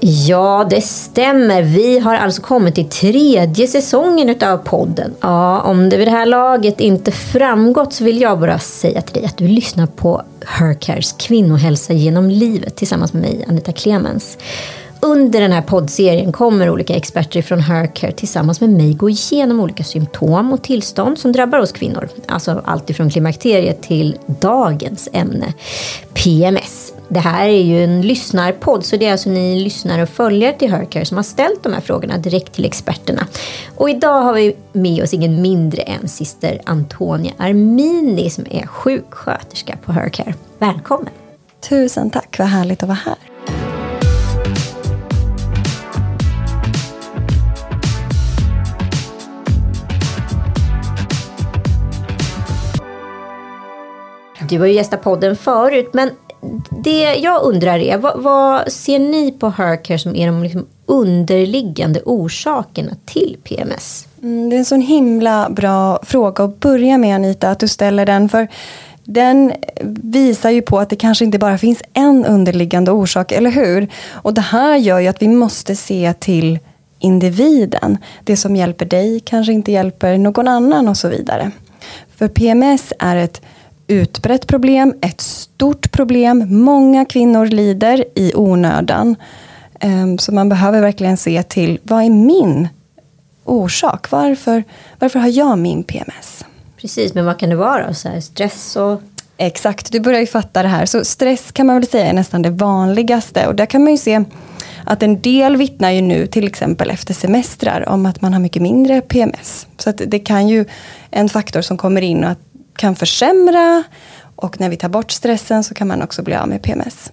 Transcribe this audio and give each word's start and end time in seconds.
Ja, 0.00 0.66
det 0.70 0.80
stämmer. 0.80 1.62
Vi 1.62 1.98
har 1.98 2.14
alltså 2.14 2.42
kommit 2.42 2.74
till 2.74 2.88
tredje 2.88 3.66
säsongen 3.66 4.28
utav 4.28 4.56
podden. 4.56 5.14
Ja, 5.20 5.60
om 5.60 5.88
det 5.88 5.96
vid 5.96 6.06
det 6.06 6.12
här 6.12 6.26
laget 6.26 6.80
inte 6.80 7.12
framgått 7.12 7.92
så 7.92 8.04
vill 8.04 8.20
jag 8.20 8.40
bara 8.40 8.58
säga 8.58 9.02
till 9.02 9.14
dig 9.14 9.24
att 9.24 9.36
du 9.36 9.48
lyssnar 9.48 9.86
på 9.86 10.22
Hercares 10.46 11.12
kvinnohälsa 11.12 11.92
genom 11.92 12.30
livet 12.30 12.76
tillsammans 12.76 13.12
med 13.12 13.22
mig, 13.22 13.44
Anita 13.48 13.72
Clemens. 13.72 14.38
Under 15.00 15.40
den 15.40 15.52
här 15.52 15.62
poddserien 15.62 16.32
kommer 16.32 16.70
olika 16.70 16.94
experter 16.94 17.42
från 17.42 17.60
Hercare 17.60 18.12
tillsammans 18.12 18.60
med 18.60 18.70
mig 18.70 18.94
gå 18.94 19.10
igenom 19.10 19.60
olika 19.60 19.84
symptom 19.84 20.52
och 20.52 20.62
tillstånd 20.62 21.18
som 21.18 21.32
drabbar 21.32 21.58
oss 21.58 21.72
kvinnor. 21.72 22.08
Alltså 22.26 22.62
allt 22.64 22.90
ifrån 22.90 23.10
klimakteriet 23.10 23.82
till 23.82 24.18
dagens 24.26 25.08
ämne, 25.12 25.52
PMS. 26.14 26.92
Det 27.10 27.20
här 27.20 27.48
är 27.48 27.62
ju 27.62 27.84
en 27.84 28.00
lyssnarpodd, 28.02 28.84
så 28.84 28.96
det 28.96 29.06
är 29.06 29.12
alltså 29.12 29.30
ni 29.30 29.60
lyssnare 29.60 30.02
och 30.02 30.08
följare 30.08 30.52
till 30.52 30.70
Hercare 30.70 31.04
som 31.04 31.16
har 31.16 31.24
ställt 31.24 31.62
de 31.62 31.72
här 31.72 31.80
frågorna 31.80 32.18
direkt 32.18 32.52
till 32.52 32.64
experterna. 32.64 33.26
Och 33.76 33.90
idag 33.90 34.22
har 34.22 34.34
vi 34.34 34.56
med 34.72 35.02
oss 35.02 35.14
ingen 35.14 35.42
mindre 35.42 35.82
än 35.82 36.08
syster 36.08 36.60
Antonia 36.64 37.32
Armini 37.38 38.30
som 38.30 38.46
är 38.50 38.66
sjuksköterska 38.66 39.76
på 39.84 39.92
Hercare. 39.92 40.34
Välkommen! 40.58 41.12
Tusen 41.68 42.10
tack, 42.10 42.38
vad 42.38 42.48
härligt 42.48 42.82
att 42.82 42.88
vara 42.88 42.98
här. 43.04 43.16
Du 54.48 54.58
har 54.58 54.66
ju 54.66 54.72
gästat 54.72 55.02
podden 55.02 55.36
förut, 55.36 55.90
men 55.92 56.10
det 56.70 57.14
jag 57.14 57.42
undrar 57.42 57.78
är, 57.78 57.98
vad, 57.98 58.22
vad 58.22 58.72
ser 58.72 58.98
ni 58.98 59.32
på 59.32 59.48
Hercare 59.48 59.98
som 59.98 60.16
är 60.16 60.26
de 60.26 60.42
liksom 60.42 60.66
underliggande 60.86 62.00
orsakerna 62.04 62.92
till 63.04 63.36
PMS? 63.44 64.06
Mm, 64.22 64.50
det 64.50 64.56
är 64.56 64.58
en 64.58 64.64
sån 64.64 64.80
himla 64.80 65.50
bra 65.50 65.98
fråga 66.02 66.44
att 66.44 66.60
börja 66.60 66.98
med 66.98 67.14
Anita, 67.14 67.50
att 67.50 67.60
du 67.60 67.68
ställer 67.68 68.06
den. 68.06 68.28
För 68.28 68.48
den 69.04 69.52
visar 70.02 70.50
ju 70.50 70.62
på 70.62 70.78
att 70.78 70.90
det 70.90 70.96
kanske 70.96 71.24
inte 71.24 71.38
bara 71.38 71.58
finns 71.58 71.82
en 71.92 72.24
underliggande 72.24 72.90
orsak, 72.90 73.32
eller 73.32 73.50
hur? 73.50 73.88
Och 74.10 74.34
det 74.34 74.40
här 74.40 74.76
gör 74.76 74.98
ju 74.98 75.08
att 75.08 75.22
vi 75.22 75.28
måste 75.28 75.76
se 75.76 76.12
till 76.12 76.58
individen. 76.98 77.98
Det 78.24 78.36
som 78.36 78.56
hjälper 78.56 78.86
dig 78.86 79.20
kanske 79.20 79.52
inte 79.52 79.72
hjälper 79.72 80.18
någon 80.18 80.48
annan 80.48 80.88
och 80.88 80.96
så 80.96 81.08
vidare. 81.08 81.50
För 82.16 82.28
PMS 82.28 82.92
är 82.98 83.16
ett 83.16 83.42
utbrett 83.88 84.46
problem, 84.46 84.94
ett 85.00 85.20
stort 85.20 85.92
problem. 85.92 86.46
Många 86.64 87.04
kvinnor 87.04 87.46
lider 87.46 88.04
i 88.14 88.32
onödan. 88.34 89.16
Ehm, 89.80 90.18
så 90.18 90.32
man 90.32 90.48
behöver 90.48 90.80
verkligen 90.80 91.16
se 91.16 91.42
till, 91.42 91.78
vad 91.82 92.04
är 92.04 92.10
min 92.10 92.68
orsak? 93.44 94.10
Varför, 94.10 94.64
varför 94.98 95.18
har 95.18 95.28
jag 95.28 95.58
min 95.58 95.82
PMS? 95.82 96.44
Precis, 96.76 97.14
men 97.14 97.24
vad 97.24 97.38
kan 97.38 97.50
det 97.50 97.56
vara? 97.56 97.94
Så 97.94 98.08
här, 98.08 98.20
stress 98.20 98.76
och... 98.76 99.00
Exakt, 99.40 99.92
du 99.92 100.00
börjar 100.00 100.20
ju 100.20 100.26
fatta 100.26 100.62
det 100.62 100.68
här. 100.68 100.86
Så 100.86 101.04
stress 101.04 101.52
kan 101.52 101.66
man 101.66 101.76
väl 101.76 101.86
säga 101.86 102.06
är 102.06 102.12
nästan 102.12 102.42
det 102.42 102.50
vanligaste. 102.50 103.46
Och 103.46 103.54
där 103.54 103.66
kan 103.66 103.84
man 103.84 103.92
ju 103.92 103.98
se 103.98 104.24
att 104.84 105.02
en 105.02 105.20
del 105.20 105.56
vittnar 105.56 105.90
ju 105.90 106.00
nu, 106.00 106.26
till 106.26 106.46
exempel 106.46 106.90
efter 106.90 107.14
semestrar, 107.14 107.88
om 107.88 108.06
att 108.06 108.20
man 108.20 108.32
har 108.32 108.40
mycket 108.40 108.62
mindre 108.62 109.00
PMS. 109.00 109.66
Så 109.78 109.92
det 109.92 110.18
kan 110.18 110.48
ju 110.48 110.64
en 111.10 111.28
faktor 111.28 111.60
som 111.60 111.76
kommer 111.76 112.02
in 112.02 112.24
och 112.24 112.30
att 112.30 112.38
kan 112.78 112.96
försämra 112.96 113.84
och 114.36 114.60
när 114.60 114.68
vi 114.68 114.76
tar 114.76 114.88
bort 114.88 115.10
stressen 115.10 115.64
så 115.64 115.74
kan 115.74 115.88
man 115.88 116.02
också 116.02 116.22
bli 116.22 116.34
av 116.34 116.48
med 116.48 116.62
PMS. 116.62 117.12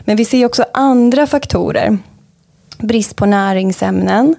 Men 0.00 0.16
vi 0.16 0.24
ser 0.24 0.46
också 0.46 0.64
andra 0.72 1.26
faktorer. 1.26 1.98
Brist 2.78 3.16
på 3.16 3.26
näringsämnen 3.26 4.36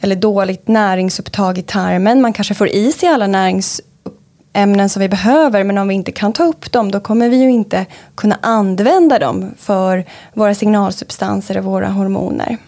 eller 0.00 0.16
dåligt 0.16 0.68
näringsupptag 0.68 1.58
i 1.58 1.62
tarmen. 1.62 2.20
Man 2.20 2.32
kanske 2.32 2.54
får 2.54 2.68
i 2.68 2.92
sig 2.92 3.08
alla 3.08 3.26
näringsämnen 3.26 4.88
som 4.88 5.00
vi 5.00 5.08
behöver 5.08 5.64
men 5.64 5.78
om 5.78 5.88
vi 5.88 5.94
inte 5.94 6.12
kan 6.12 6.32
ta 6.32 6.44
upp 6.44 6.72
dem 6.72 6.90
då 6.90 7.00
kommer 7.00 7.28
vi 7.28 7.36
ju 7.36 7.50
inte 7.50 7.86
kunna 8.14 8.38
använda 8.42 9.18
dem 9.18 9.54
för 9.58 10.04
våra 10.34 10.54
signalsubstanser 10.54 11.58
och 11.58 11.64
våra 11.64 11.88
hormoner. 11.88 12.58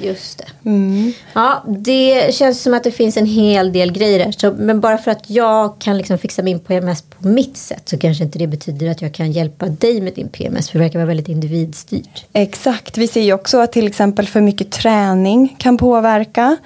Just 0.00 0.38
det. 0.38 0.70
Mm. 0.70 1.12
Ja, 1.32 1.64
det 1.66 2.34
känns 2.34 2.62
som 2.62 2.74
att 2.74 2.84
det 2.84 2.90
finns 2.90 3.16
en 3.16 3.26
hel 3.26 3.72
del 3.72 3.92
grejer. 3.92 4.32
Så, 4.32 4.52
men 4.52 4.80
bara 4.80 4.98
för 4.98 5.10
att 5.10 5.30
jag 5.30 5.78
kan 5.78 5.98
liksom 5.98 6.18
fixa 6.18 6.42
min 6.42 6.60
PMS 6.60 7.02
på 7.02 7.28
mitt 7.28 7.56
sätt 7.56 7.88
så 7.88 7.98
kanske 7.98 8.24
inte 8.24 8.38
det 8.38 8.46
betyder 8.46 8.90
att 8.90 9.02
jag 9.02 9.14
kan 9.14 9.32
hjälpa 9.32 9.66
dig 9.66 10.00
med 10.00 10.14
din 10.14 10.28
PMS. 10.28 10.70
För 10.70 10.78
det 10.78 10.84
verkar 10.84 10.98
vara 10.98 11.06
väldigt 11.06 11.28
individstyrt. 11.28 12.24
Exakt. 12.32 12.98
Vi 12.98 13.08
ser 13.08 13.22
ju 13.22 13.32
också 13.32 13.58
att 13.58 13.72
till 13.72 13.86
exempel 13.86 14.26
för 14.26 14.40
mycket 14.40 14.70
träning 14.70 15.56
kan 15.58 15.76
påverka. 15.76 16.56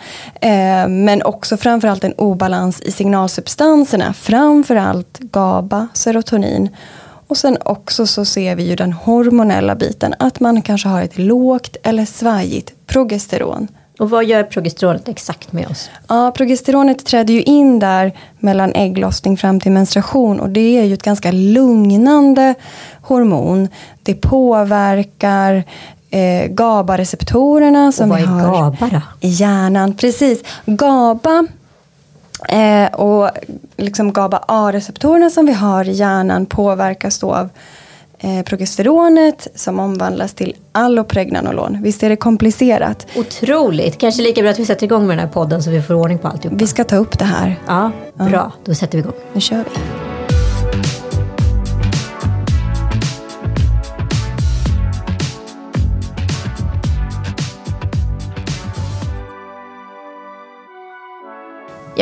Eh, 0.41 0.89
men 0.89 1.23
också 1.23 1.57
framförallt 1.57 2.05
en 2.05 2.13
obalans 2.13 2.81
i 2.81 2.93
signalsubstanserna. 2.93 4.13
Framförallt 4.13 5.19
GABA, 5.19 5.89
serotonin 5.95 6.69
och 7.27 7.37
sen 7.37 7.59
också 7.65 8.07
så 8.07 8.25
ser 8.25 8.57
vi 8.57 8.63
ju 8.63 8.77
den 8.77 8.93
hormonella 8.93 9.75
biten, 9.75 10.15
att 10.19 10.41
man 10.41 10.63
kanske 10.63 10.89
har 10.89 11.03
ett 11.03 11.19
lågt 11.19 11.77
eller 11.83 12.05
svajigt 12.05 12.73
progesteron. 12.87 13.69
Och 13.99 14.11
vad 14.11 14.25
gör 14.25 14.43
progesteronet 14.43 15.09
exakt 15.09 15.53
med 15.53 15.69
oss? 15.69 15.91
Ja, 16.09 16.33
progesteronet 16.37 17.07
träder 17.07 17.35
ju 17.35 17.43
in 17.43 17.79
där 17.79 18.13
mellan 18.39 18.73
ägglossning 18.75 19.37
fram 19.37 19.61
till 19.61 19.73
menstruation 19.73 20.41
och 20.41 20.49
det 20.49 20.79
är 20.79 20.85
ju 20.85 20.95
ett 20.95 21.03
ganska 21.03 21.33
lugnande 21.33 22.55
hormon. 23.03 23.69
Det 24.03 24.15
påverkar 24.15 25.65
eh, 26.11 26.49
GABA-receptorerna 26.49 27.93
som 27.93 28.11
och 28.11 28.19
vi 28.19 28.23
har 28.23 28.41
GABA 28.41 28.89
då? 28.93 29.01
i 29.21 29.29
hjärnan. 29.29 29.95
Precis. 29.95 30.43
GABA 30.67 31.47
Eh, 32.49 32.95
och 32.95 33.31
liksom 33.77 34.13
GABA 34.13 34.45
A-receptorerna 34.49 35.31
som 35.31 35.47
vi 35.47 35.53
har 35.53 35.89
i 35.89 35.93
hjärnan 35.93 36.47
påverkas 36.47 37.19
då 37.19 37.35
av 37.35 37.49
eh, 38.19 38.43
progesteronet 38.43 39.49
som 39.55 39.81
omvandlas 39.81 40.35
till 40.35 40.55
allopregnanolon. 40.73 41.83
Visst 41.83 42.03
är 42.03 42.09
det 42.09 42.17
komplicerat? 42.17 43.07
Otroligt! 43.17 43.99
Kanske 43.99 44.23
lika 44.23 44.43
bra 44.43 44.51
att 44.51 44.59
vi 44.59 44.65
sätter 44.65 44.85
igång 44.85 45.07
med 45.07 45.19
den 45.19 45.27
här 45.27 45.33
podden 45.33 45.63
så 45.63 45.71
vi 45.71 45.83
får 45.83 45.95
ordning 45.95 46.19
på 46.19 46.29
alltihop. 46.29 46.61
Vi 46.61 46.67
ska 46.67 46.85
ta 46.85 46.97
upp 46.97 47.19
det 47.19 47.25
här. 47.25 47.57
Ja, 47.67 47.91
bra. 48.15 48.29
Ja. 48.33 48.53
Då 48.65 48.75
sätter 48.75 48.99
vi 48.99 49.03
igång. 49.03 49.15
Nu 49.33 49.41
kör 49.41 49.57
vi. 49.57 50.16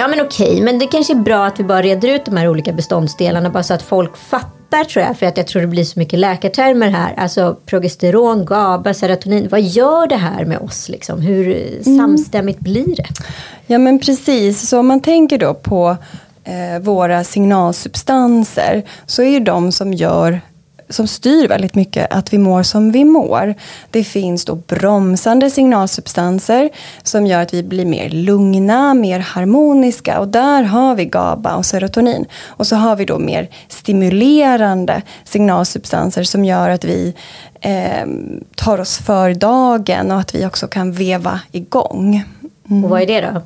Ja 0.05 0.09
men 0.09 0.21
okej, 0.21 0.61
men 0.61 0.79
det 0.79 0.87
kanske 0.87 1.13
är 1.13 1.19
bra 1.19 1.47
att 1.47 1.61
vi 1.61 1.65
bara 1.65 1.83
reder 1.83 2.09
ut 2.09 2.25
de 2.25 2.37
här 2.37 2.49
olika 2.49 2.73
beståndsdelarna 2.73 3.51
bara 3.51 3.63
så 3.63 3.75
att 3.75 3.83
folk 3.83 4.17
fattar 4.17 4.85
tror 4.85 5.05
jag. 5.05 5.19
För 5.19 5.27
att 5.27 5.37
jag 5.37 5.47
tror 5.47 5.63
det 5.63 5.69
blir 5.69 5.85
så 5.85 5.99
mycket 5.99 6.19
läkartermer 6.19 6.89
här. 6.89 7.15
Alltså 7.17 7.57
progesteron, 7.67 8.45
GABA, 8.45 8.95
serotonin. 8.95 9.49
Vad 9.51 9.63
gör 9.63 10.07
det 10.07 10.17
här 10.17 10.45
med 10.45 10.59
oss? 10.59 10.89
Liksom? 10.89 11.21
Hur 11.21 11.57
mm. 11.57 11.97
samstämmigt 11.99 12.61
blir 12.61 12.97
det? 12.97 13.07
Ja 13.67 13.79
men 13.79 13.99
precis, 13.99 14.69
så 14.69 14.79
om 14.79 14.87
man 14.87 15.01
tänker 15.01 15.39
då 15.39 15.55
på 15.55 15.97
eh, 16.45 16.83
våra 16.83 17.25
signalsubstanser 17.25 18.83
så 19.07 19.23
är 19.23 19.29
ju 19.29 19.41
de 19.41 19.73
som 19.73 19.93
gör 19.93 20.41
som 20.95 21.07
styr 21.07 21.49
väldigt 21.49 21.75
mycket 21.75 22.13
att 22.13 22.33
vi 22.33 22.39
mår 22.39 22.63
som 22.63 22.93
vi 22.93 23.05
mår. 23.05 23.55
Det 23.91 24.05
finns 24.05 24.45
då 24.45 24.55
bromsande 24.55 25.51
signalsubstanser 25.51 26.71
som 27.03 27.27
gör 27.27 27.43
att 27.43 27.55
vi 27.55 27.63
blir 27.63 27.87
mer 27.87 28.11
lugna, 28.11 28.95
mer 28.95 29.19
harmoniska 29.19 30.21
och 30.21 30.29
där 30.29 30.63
har 30.63 30.95
vi 30.95 31.05
GABA 31.05 31.57
och 31.57 31.67
serotonin. 31.67 32.25
Och 32.47 32.67
så 32.67 32.77
har 32.77 32.97
vi 32.97 33.05
då 33.05 33.19
mer 33.19 33.49
stimulerande 33.69 35.03
signalsubstanser 35.25 36.25
som 36.25 36.45
gör 36.45 36.71
att 36.71 36.85
vi 36.85 37.15
eh, 37.61 38.07
tar 38.55 38.81
oss 38.81 38.99
för 38.99 39.35
dagen 39.35 40.11
och 40.11 40.21
att 40.21 40.35
vi 40.35 40.47
också 40.47 40.67
kan 40.67 40.93
veva 40.93 41.41
igång. 41.53 42.25
Mm. 42.71 42.85
Och 42.85 42.91
vad 42.91 43.03
är 43.03 43.07
det 43.07 43.21
då? 43.21 43.43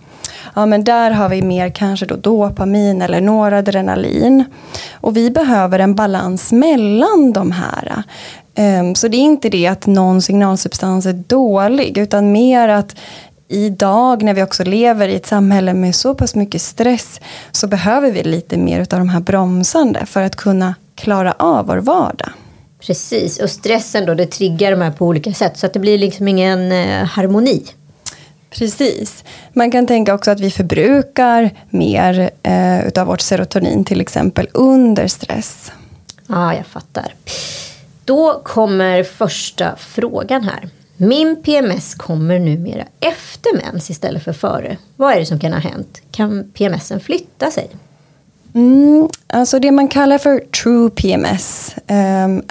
Ja 0.55 0.67
men 0.67 0.85
där 0.85 1.11
har 1.11 1.29
vi 1.29 1.43
mer 1.43 1.71
kanske 1.71 2.07
då 2.07 2.17
dopamin 2.17 3.03
eller 3.03 3.21
noradrenalin. 3.21 4.45
Och 4.93 5.17
vi 5.17 5.31
behöver 5.31 5.79
en 5.79 5.95
balans 5.95 6.53
mellan 6.53 7.33
de 7.33 7.53
här. 7.53 8.03
Ehm, 8.55 8.95
så 8.95 9.09
det 9.09 9.17
är 9.17 9.19
inte 9.19 9.49
det 9.49 9.67
att 9.67 9.87
någon 9.87 10.23
signalsubstans 10.23 11.07
är 11.07 11.13
dålig 11.13 11.99
utan 11.99 12.33
mer 12.33 12.69
att 12.69 12.97
idag 13.49 14.23
när 14.23 14.35
vi 14.35 14.43
också 14.43 14.65
lever 14.65 15.09
i 15.09 15.17
ett 15.17 15.27
samhälle 15.27 15.75
med 15.75 15.95
så 15.95 16.15
pass 16.15 16.35
mycket 16.35 16.63
stress 16.63 17.21
så 17.53 17.67
behöver 17.67 18.11
vi 18.11 18.23
lite 18.23 18.57
mer 18.57 18.81
av 18.81 18.87
de 18.87 19.09
här 19.09 19.21
bromsande 19.21 20.07
för 20.07 20.23
att 20.23 20.37
kunna 20.37 20.75
klara 20.95 21.35
av 21.39 21.67
vår 21.67 21.77
vardag. 21.77 22.29
Precis, 22.87 23.39
och 23.39 23.51
stressen 23.51 24.07
då 24.07 24.15
det 24.15 24.27
triggar 24.27 24.71
de 24.71 24.81
här 24.81 24.91
på 24.91 25.07
olika 25.07 25.33
sätt 25.33 25.59
så 25.59 25.67
att 25.67 25.73
det 25.73 25.79
blir 25.79 25.99
liksom 25.99 26.29
ingen 26.29 26.73
eh, 26.73 27.05
harmoni. 27.05 27.65
Precis. 28.51 29.25
Man 29.53 29.71
kan 29.71 29.87
tänka 29.87 30.15
också 30.15 30.31
att 30.31 30.41
vi 30.41 30.51
förbrukar 30.51 31.51
mer 31.71 32.31
eh, 32.43 32.87
utav 32.87 33.07
vårt 33.07 33.21
serotonin 33.21 33.85
till 33.85 34.01
exempel 34.01 34.49
under 34.53 35.07
stress. 35.07 35.73
Ja, 36.27 36.37
ah, 36.37 36.55
jag 36.55 36.67
fattar. 36.67 37.15
Då 38.05 38.41
kommer 38.45 39.03
första 39.03 39.77
frågan 39.77 40.43
här. 40.43 40.69
Min 40.97 41.43
PMS 41.43 41.95
kommer 41.95 42.39
numera 42.39 42.85
efter 43.01 43.57
mens 43.57 43.91
istället 43.91 44.25
för 44.25 44.33
före. 44.33 44.77
Vad 44.97 45.13
är 45.13 45.21
det 45.21 45.27
som 45.27 45.39
kan 45.39 45.53
ha 45.53 45.61
hänt? 45.61 46.03
Kan 46.11 46.51
PMSen 46.55 47.01
flytta 47.01 47.51
sig? 47.51 47.71
Mm, 48.55 49.09
alltså 49.27 49.59
det 49.59 49.71
man 49.71 49.89
kallar 49.89 50.19
för 50.19 50.39
true 50.39 50.91
PMS 50.91 51.75
um, 51.89 52.43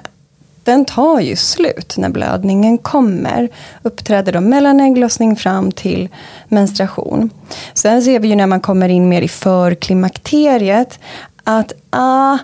den 0.68 0.86
tar 0.86 1.20
ju 1.20 1.36
slut 1.36 1.98
när 1.98 2.10
blödningen 2.10 2.78
kommer. 2.78 3.50
Uppträder 3.84 4.32
då 4.32 4.42
mellan 4.42 4.80
ägglossning 4.80 5.36
fram 5.36 5.72
till 5.72 6.10
menstruation. 6.48 7.30
Sen 7.74 8.02
ser 8.02 8.20
vi 8.20 8.28
ju 8.28 8.36
när 8.36 8.48
man 8.48 8.60
kommer 8.60 8.90
in 8.90 9.10
mer 9.10 9.22
i 9.22 9.28
förklimakteriet 9.28 11.00
att 11.44 11.74
ah, 11.90 12.38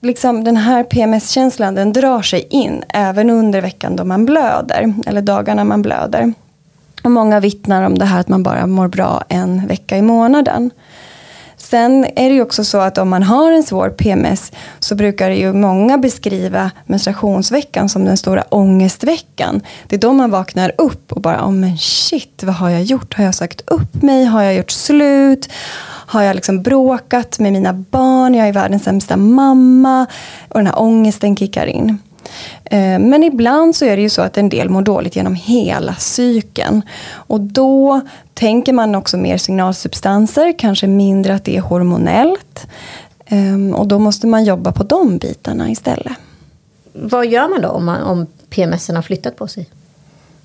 liksom 0.00 0.44
den 0.44 0.56
här 0.56 0.84
PMS-känslan 0.84 1.74
den 1.74 1.92
drar 1.92 2.22
sig 2.22 2.46
in 2.50 2.82
även 2.88 3.30
under 3.30 3.60
veckan 3.60 3.96
då 3.96 4.04
man 4.04 4.24
blöder. 4.26 4.94
Eller 5.06 5.22
dagarna 5.22 5.64
man 5.64 5.82
blöder. 5.82 6.32
Och 7.04 7.10
många 7.10 7.40
vittnar 7.40 7.82
om 7.82 7.98
det 7.98 8.04
här 8.04 8.20
att 8.20 8.28
man 8.28 8.42
bara 8.42 8.66
mår 8.66 8.88
bra 8.88 9.22
en 9.28 9.66
vecka 9.66 9.96
i 9.96 10.02
månaden. 10.02 10.70
Sen 11.56 12.04
är 12.04 12.28
det 12.28 12.34
ju 12.34 12.42
också 12.42 12.64
så 12.64 12.78
att 12.78 12.98
om 12.98 13.08
man 13.08 13.22
har 13.22 13.52
en 13.52 13.62
svår 13.62 13.90
PMS 13.90 14.52
så 14.78 14.94
brukar 14.94 15.30
ju 15.30 15.52
många 15.52 15.98
beskriva 15.98 16.70
menstruationsveckan 16.86 17.88
som 17.88 18.04
den 18.04 18.16
stora 18.16 18.42
ångestveckan. 18.42 19.60
Det 19.86 19.96
är 19.96 20.00
då 20.00 20.12
man 20.12 20.30
vaknar 20.30 20.72
upp 20.78 21.12
och 21.12 21.20
bara, 21.20 21.46
oh 21.46 21.52
men 21.52 21.78
shit, 21.78 22.42
vad 22.42 22.54
har 22.54 22.70
jag 22.70 22.82
gjort? 22.82 23.14
Har 23.14 23.24
jag 23.24 23.34
sagt 23.34 23.62
upp 23.66 24.02
mig? 24.02 24.24
Har 24.24 24.42
jag 24.42 24.54
gjort 24.54 24.70
slut? 24.70 25.48
Har 26.08 26.22
jag 26.22 26.34
liksom 26.34 26.62
bråkat 26.62 27.38
med 27.38 27.52
mina 27.52 27.72
barn? 27.72 28.34
Jag 28.34 28.48
är 28.48 28.52
världens 28.52 28.84
sämsta 28.84 29.16
mamma. 29.16 30.06
Och 30.48 30.58
den 30.58 30.66
här 30.66 30.78
ångesten 30.78 31.36
kickar 31.36 31.66
in. 31.66 31.98
Eh, 32.64 32.98
men 32.98 33.22
ibland 33.22 33.76
så 33.76 33.84
är 33.84 33.96
det 33.96 34.02
ju 34.02 34.10
så 34.10 34.22
att 34.22 34.38
en 34.38 34.48
del 34.48 34.68
mår 34.68 34.82
dåligt 34.82 35.16
genom 35.16 35.34
hela 35.34 35.94
cykeln. 35.94 36.82
Och 37.12 37.40
då 37.40 38.00
tänker 38.34 38.72
man 38.72 38.94
också 38.94 39.16
mer 39.16 39.38
signalsubstanser, 39.38 40.54
kanske 40.58 40.86
mindre 40.86 41.34
att 41.34 41.44
det 41.44 41.56
är 41.56 41.60
hormonellt. 41.60 42.66
Ehm, 43.26 43.74
och 43.74 43.86
då 43.86 43.98
måste 43.98 44.26
man 44.26 44.44
jobba 44.44 44.72
på 44.72 44.82
de 44.82 45.18
bitarna 45.18 45.70
istället. 45.70 46.12
Vad 46.92 47.26
gör 47.26 47.48
man 47.48 47.62
då 47.62 47.68
om, 47.68 47.84
man, 47.84 48.02
om 48.02 48.26
PMS 48.50 48.88
har 48.88 49.02
flyttat 49.02 49.36
på 49.36 49.48
sig? 49.48 49.68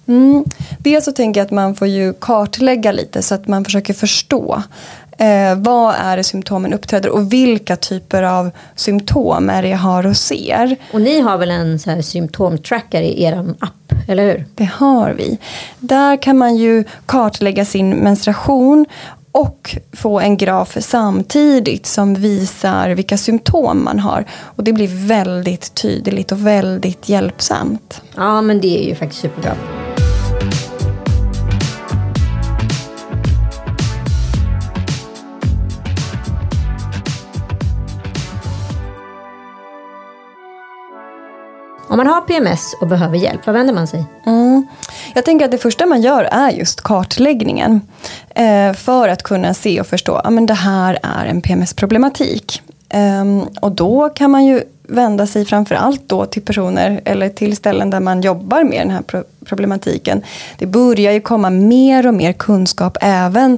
Mm. 0.05 0.43
Dels 0.79 1.05
så 1.05 1.11
tänker 1.11 1.39
jag 1.39 1.45
att 1.45 1.51
man 1.51 1.75
får 1.75 1.87
ju 1.87 2.13
kartlägga 2.13 2.91
lite 2.91 3.21
så 3.21 3.35
att 3.35 3.47
man 3.47 3.65
försöker 3.65 3.93
förstå 3.93 4.63
Eh, 5.21 5.55
vad 5.55 5.95
är 5.95 6.17
det 6.17 6.23
symptomen 6.23 6.73
uppträder 6.73 7.09
och 7.09 7.33
vilka 7.33 7.75
typer 7.75 8.23
av 8.23 8.51
symptom 8.75 9.49
är 9.49 9.61
det 9.61 9.69
jag 9.69 9.77
har 9.77 10.05
och 10.05 10.17
ser. 10.17 10.75
Och 10.93 11.01
ni 11.01 11.19
har 11.19 11.37
väl 11.37 11.51
en 11.51 11.79
så 11.79 12.01
symptomtracker 12.01 13.01
i 13.01 13.23
er 13.23 13.53
app, 13.59 13.93
eller 14.07 14.23
hur? 14.23 14.45
Det 14.55 14.69
har 14.73 15.11
vi. 15.11 15.37
Där 15.79 16.21
kan 16.21 16.37
man 16.37 16.55
ju 16.55 16.83
kartlägga 17.05 17.65
sin 17.65 17.89
menstruation 17.89 18.85
och 19.31 19.75
få 19.93 20.19
en 20.19 20.37
graf 20.37 20.77
samtidigt 20.79 21.85
som 21.85 22.15
visar 22.15 22.89
vilka 22.89 23.17
symptom 23.17 23.83
man 23.83 23.99
har. 23.99 24.25
Och 24.31 24.63
det 24.63 24.73
blir 24.73 25.07
väldigt 25.07 25.75
tydligt 25.75 26.31
och 26.31 26.47
väldigt 26.47 27.09
hjälpsamt. 27.09 28.01
Ja, 28.15 28.41
men 28.41 28.61
det 28.61 28.83
är 28.83 28.89
ju 28.89 28.95
faktiskt 28.95 29.21
superbra. 29.21 29.55
Om 41.91 41.97
man 41.97 42.07
har 42.07 42.21
PMS 42.21 42.75
och 42.81 42.87
behöver 42.87 43.17
hjälp, 43.17 43.45
vad 43.45 43.55
vänder 43.55 43.73
man 43.73 43.87
sig? 43.87 44.05
Mm. 44.25 44.67
Jag 45.15 45.25
tänker 45.25 45.45
att 45.45 45.51
det 45.51 45.57
första 45.57 45.85
man 45.85 46.01
gör 46.01 46.23
är 46.23 46.49
just 46.51 46.81
kartläggningen. 46.81 47.81
Eh, 48.29 48.73
för 48.73 49.09
att 49.09 49.23
kunna 49.23 49.53
se 49.53 49.79
och 49.79 49.87
förstå 49.87 50.15
att 50.15 50.25
ah, 50.25 50.41
det 50.41 50.53
här 50.53 50.99
är 51.03 51.25
en 51.25 51.41
PMS-problematik. 51.41 52.61
Eh, 52.89 53.25
och 53.61 53.71
då 53.71 54.09
kan 54.09 54.31
man 54.31 54.45
ju 54.45 54.63
vända 54.83 55.27
sig 55.27 55.45
framförallt 55.45 56.09
då 56.09 56.25
till 56.25 56.41
personer 56.41 57.01
eller 57.05 57.29
till 57.29 57.55
ställen 57.55 57.89
där 57.89 57.99
man 57.99 58.21
jobbar 58.21 58.63
med 58.63 58.81
den 58.81 58.91
här 58.91 59.23
problematiken. 59.45 60.23
Det 60.57 60.65
börjar 60.65 61.11
ju 61.11 61.21
komma 61.21 61.49
mer 61.49 62.07
och 62.07 62.13
mer 62.13 62.33
kunskap 62.33 62.97
även 63.01 63.57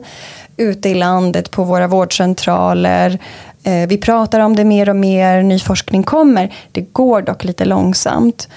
ute 0.57 0.89
i 0.89 0.95
landet 0.95 1.51
på 1.51 1.63
våra 1.63 1.88
vårdcentraler 1.88 3.19
Eh, 3.63 3.88
vi 3.88 3.98
pratar 3.98 4.39
om 4.39 4.56
det 4.56 4.63
mer 4.63 4.89
och 4.89 4.95
mer, 4.95 5.44
ny 5.44 5.60
forskning 5.60 6.04
kommer. 6.04 6.54
Det 6.71 6.81
går 6.81 7.21
dock 7.21 7.44
lite 7.44 7.65
långsamt. 7.65 8.48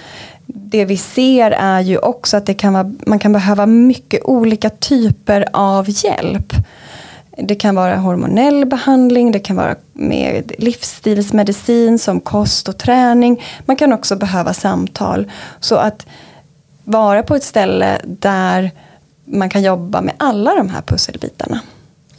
Det 0.45 0.85
vi 0.85 0.97
ser 0.97 1.51
är 1.51 1.81
ju 1.81 1.97
också 1.97 2.37
att 2.37 2.45
det 2.45 2.53
kan 2.53 2.73
vara, 2.73 2.93
man 3.05 3.19
kan 3.19 3.33
behöva 3.33 3.65
mycket 3.65 4.23
olika 4.23 4.69
typer 4.69 5.45
av 5.53 5.85
hjälp. 5.89 6.53
Det 7.37 7.55
kan 7.55 7.75
vara 7.75 7.95
hormonell 7.95 8.65
behandling, 8.65 9.31
det 9.31 9.39
kan 9.39 9.55
vara 9.55 9.75
med 9.93 10.51
livsstilsmedicin 10.57 11.99
som 11.99 12.19
kost 12.19 12.69
och 12.69 12.77
träning. 12.77 13.43
Man 13.65 13.75
kan 13.75 13.93
också 13.93 14.15
behöva 14.15 14.53
samtal. 14.53 15.31
Så 15.59 15.75
att 15.75 16.05
vara 16.83 17.23
på 17.23 17.35
ett 17.35 17.43
ställe 17.43 18.01
där 18.05 18.71
man 19.25 19.49
kan 19.49 19.63
jobba 19.63 20.01
med 20.01 20.13
alla 20.17 20.55
de 20.55 20.69
här 20.69 20.81
pusselbitarna. 20.81 21.59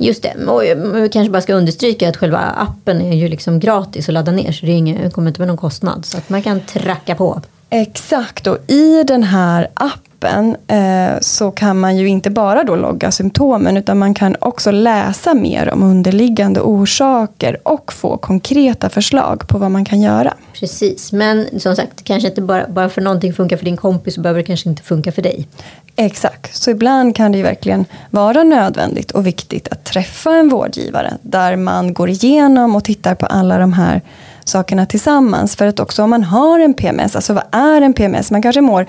Just 0.00 0.22
det, 0.22 0.34
och 0.46 0.64
eh, 0.64 1.00
jag 1.00 1.12
kanske 1.12 1.30
bara 1.30 1.42
ska 1.42 1.54
understryka 1.54 2.08
att 2.08 2.16
själva 2.16 2.38
appen 2.38 3.00
är 3.00 3.16
ju 3.16 3.28
liksom 3.28 3.60
gratis 3.60 4.08
att 4.08 4.12
ladda 4.14 4.32
ner 4.32 4.52
så 4.52 4.66
det 4.66 4.72
är 4.72 4.76
ingen, 4.76 5.10
kommer 5.10 5.28
inte 5.28 5.40
med 5.40 5.48
någon 5.48 5.56
kostnad. 5.56 6.04
Så 6.04 6.18
att 6.18 6.28
man 6.28 6.42
kan 6.42 6.60
tracka 6.60 7.14
på. 7.14 7.42
Exakt, 7.70 8.46
och 8.46 8.58
i 8.66 9.04
den 9.04 9.22
här 9.22 9.68
appen 9.74 10.07
eh, 10.24 11.20
så 11.20 11.50
kan 11.50 11.80
man 11.80 11.96
ju 11.96 12.08
inte 12.08 12.30
bara 12.30 12.64
då 12.64 12.76
logga 12.76 13.10
symptomen 13.10 13.76
utan 13.76 13.98
man 13.98 14.14
kan 14.14 14.36
också 14.40 14.70
läsa 14.70 15.34
mer 15.34 15.70
om 15.72 15.82
underliggande 15.82 16.60
orsaker 16.60 17.58
och 17.62 17.92
få 17.92 18.16
konkreta 18.16 18.88
förslag 18.88 19.48
på 19.48 19.58
vad 19.58 19.70
man 19.70 19.84
kan 19.84 20.00
göra. 20.00 20.34
Precis, 20.52 21.12
men 21.12 21.60
som 21.60 21.76
sagt, 21.76 22.04
kanske 22.04 22.28
inte 22.28 22.42
bara, 22.42 22.68
bara 22.68 22.88
för 22.88 23.00
någonting 23.00 23.32
funkar 23.32 23.56
för 23.56 23.64
din 23.64 23.76
kompis 23.76 24.14
så 24.14 24.20
behöver 24.20 24.40
det 24.40 24.46
kanske 24.46 24.68
inte 24.68 24.82
funka 24.82 25.12
för 25.12 25.22
dig. 25.22 25.48
Exakt, 25.96 26.56
så 26.56 26.70
ibland 26.70 27.16
kan 27.16 27.32
det 27.32 27.38
ju 27.38 27.44
verkligen 27.44 27.84
vara 28.10 28.44
nödvändigt 28.44 29.10
och 29.10 29.26
viktigt 29.26 29.68
att 29.68 29.84
träffa 29.84 30.30
en 30.30 30.48
vårdgivare 30.48 31.12
där 31.22 31.56
man 31.56 31.94
går 31.94 32.08
igenom 32.08 32.76
och 32.76 32.84
tittar 32.84 33.14
på 33.14 33.26
alla 33.26 33.58
de 33.58 33.72
här 33.72 34.02
sakerna 34.44 34.86
tillsammans. 34.86 35.56
För 35.56 35.66
att 35.66 35.80
också 35.80 36.02
om 36.02 36.10
man 36.10 36.24
har 36.24 36.60
en 36.60 36.74
PMS, 36.74 37.16
alltså 37.16 37.32
vad 37.32 37.44
är 37.52 37.82
en 37.82 37.94
PMS? 37.94 38.30
Man 38.30 38.42
kanske 38.42 38.60
mår 38.60 38.86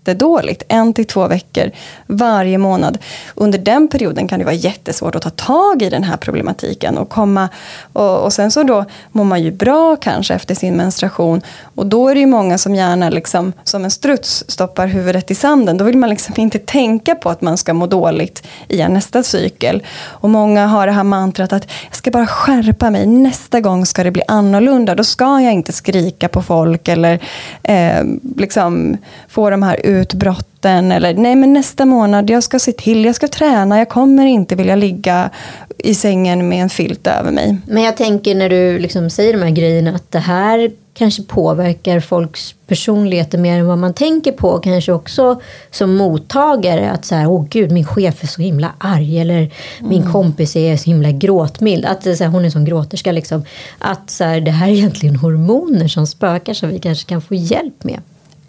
jättedåligt 0.00 0.62
en 0.68 0.94
till 0.94 1.04
två 1.06 1.28
veckor 1.28 1.70
varje 2.06 2.58
månad. 2.58 2.98
Under 3.34 3.58
den 3.58 3.88
perioden 3.88 4.28
kan 4.28 4.38
det 4.38 4.44
vara 4.44 4.54
jättesvårt 4.54 5.14
att 5.14 5.22
ta 5.22 5.30
tag 5.30 5.82
i 5.82 5.90
den 5.90 6.04
här 6.04 6.16
problematiken 6.16 6.98
och 6.98 7.08
komma 7.08 7.48
och, 7.92 8.24
och 8.24 8.32
sen 8.32 8.50
så 8.50 8.62
då 8.62 8.84
mår 9.12 9.24
man 9.24 9.42
ju 9.42 9.50
bra 9.50 9.96
kanske 9.96 10.34
efter 10.34 10.54
sin 10.54 10.76
menstruation 10.76 11.42
och 11.74 11.86
då 11.86 12.08
är 12.08 12.14
det 12.14 12.20
ju 12.20 12.26
många 12.26 12.58
som 12.58 12.74
gärna 12.74 13.10
liksom 13.10 13.52
som 13.64 13.84
en 13.84 13.90
struts 13.90 14.44
stoppar 14.48 14.86
huvudet 14.86 15.30
i 15.30 15.34
sanden. 15.34 15.78
Då 15.78 15.84
vill 15.84 15.98
man 15.98 16.10
liksom 16.10 16.34
inte 16.38 16.58
tänka 16.58 17.14
på 17.14 17.30
att 17.30 17.40
man 17.40 17.56
ska 17.56 17.74
må 17.74 17.86
dåligt 17.86 18.46
i 18.68 18.88
nästa 18.88 19.22
cykel. 19.22 19.82
Och 20.20 20.30
många 20.30 20.66
har 20.66 20.86
det 20.86 20.92
här 20.92 21.04
mantrat 21.04 21.52
att 21.52 21.66
jag 21.88 21.96
ska 21.96 22.10
bara 22.10 22.26
skärpa 22.26 22.90
mig, 22.90 23.06
nästa 23.06 23.60
gång 23.60 23.86
ska 23.86 24.04
det 24.04 24.10
bli 24.10 24.22
annorlunda. 24.28 24.94
Då 24.94 25.04
ska 25.04 25.40
jag 25.40 25.52
inte 25.52 25.72
skrika 25.72 26.28
på 26.28 26.42
folk 26.42 26.88
eller 26.88 27.18
eh, 27.62 28.04
liksom 28.36 28.96
få 29.28 29.50
de 29.50 29.62
här 29.62 29.86
utbrotten. 29.90 30.92
Eller 30.92 31.14
nej 31.14 31.36
men 31.36 31.52
nästa 31.52 31.84
månad, 31.84 32.30
jag 32.30 32.42
ska 32.42 32.58
se 32.58 32.72
till, 32.72 33.04
jag 33.04 33.14
ska 33.14 33.28
träna, 33.28 33.78
jag 33.78 33.88
kommer 33.88 34.26
inte 34.26 34.54
vilja 34.54 34.76
ligga 34.76 35.30
i 35.78 35.94
sängen 35.94 36.48
med 36.48 36.62
en 36.62 36.70
filt 36.70 37.06
över 37.06 37.30
mig. 37.30 37.56
Men 37.66 37.82
jag 37.82 37.96
tänker 37.96 38.34
när 38.34 38.48
du 38.48 38.78
liksom 38.78 39.10
säger 39.10 39.32
de 39.32 39.42
här 39.42 39.50
grejerna 39.50 39.90
att 39.90 40.12
det 40.12 40.18
här 40.18 40.70
kanske 40.94 41.22
påverkar 41.22 42.00
folks 42.00 42.54
personligheter 42.66 43.38
mer 43.38 43.58
än 43.58 43.66
vad 43.66 43.78
man 43.78 43.94
tänker 43.94 44.32
på. 44.32 44.58
Kanske 44.58 44.92
också 44.92 45.40
som 45.70 45.96
mottagare 45.96 46.90
att 46.90 47.04
så 47.04 47.14
här, 47.14 47.26
åh 47.26 47.46
gud 47.50 47.72
min 47.72 47.84
chef 47.84 48.22
är 48.22 48.26
så 48.26 48.42
himla 48.42 48.72
arg 48.78 49.20
eller 49.20 49.50
min 49.80 50.00
mm. 50.00 50.12
kompis 50.12 50.56
är 50.56 50.76
så 50.76 50.90
himla 50.90 51.10
gråtmild. 51.10 51.84
Att 51.84 52.02
så 52.02 52.24
här, 52.24 52.26
hon 52.26 52.44
är 52.44 52.50
som 52.50 52.64
gråterska 52.64 53.12
liksom. 53.12 53.44
Att 53.78 54.10
så 54.10 54.24
här, 54.24 54.40
det 54.40 54.50
här 54.50 54.68
är 54.68 54.72
egentligen 54.72 55.16
hormoner 55.16 55.88
som 55.88 56.06
spökar 56.06 56.54
som 56.54 56.68
vi 56.68 56.78
kanske 56.78 57.08
kan 57.08 57.22
få 57.22 57.34
hjälp 57.34 57.84
med. 57.84 58.00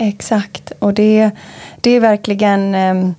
Exakt, 0.02 0.72
och 0.80 0.94
det, 0.94 1.32
det 1.82 1.92
är 1.92 2.00
verkligen 2.00 2.76
eh, 2.76 3.12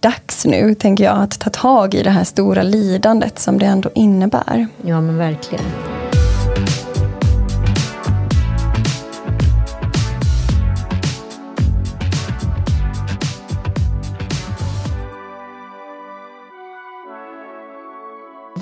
dags 0.00 0.44
nu, 0.44 0.74
tänker 0.74 1.04
jag, 1.04 1.18
att 1.18 1.40
ta 1.40 1.50
tag 1.50 1.94
i 1.94 2.02
det 2.02 2.10
här 2.10 2.24
stora 2.24 2.62
lidandet 2.62 3.38
som 3.38 3.58
det 3.58 3.66
ändå 3.66 3.90
innebär. 3.94 4.66
Ja, 4.82 5.00
men 5.00 5.18
verkligen. 5.18 5.64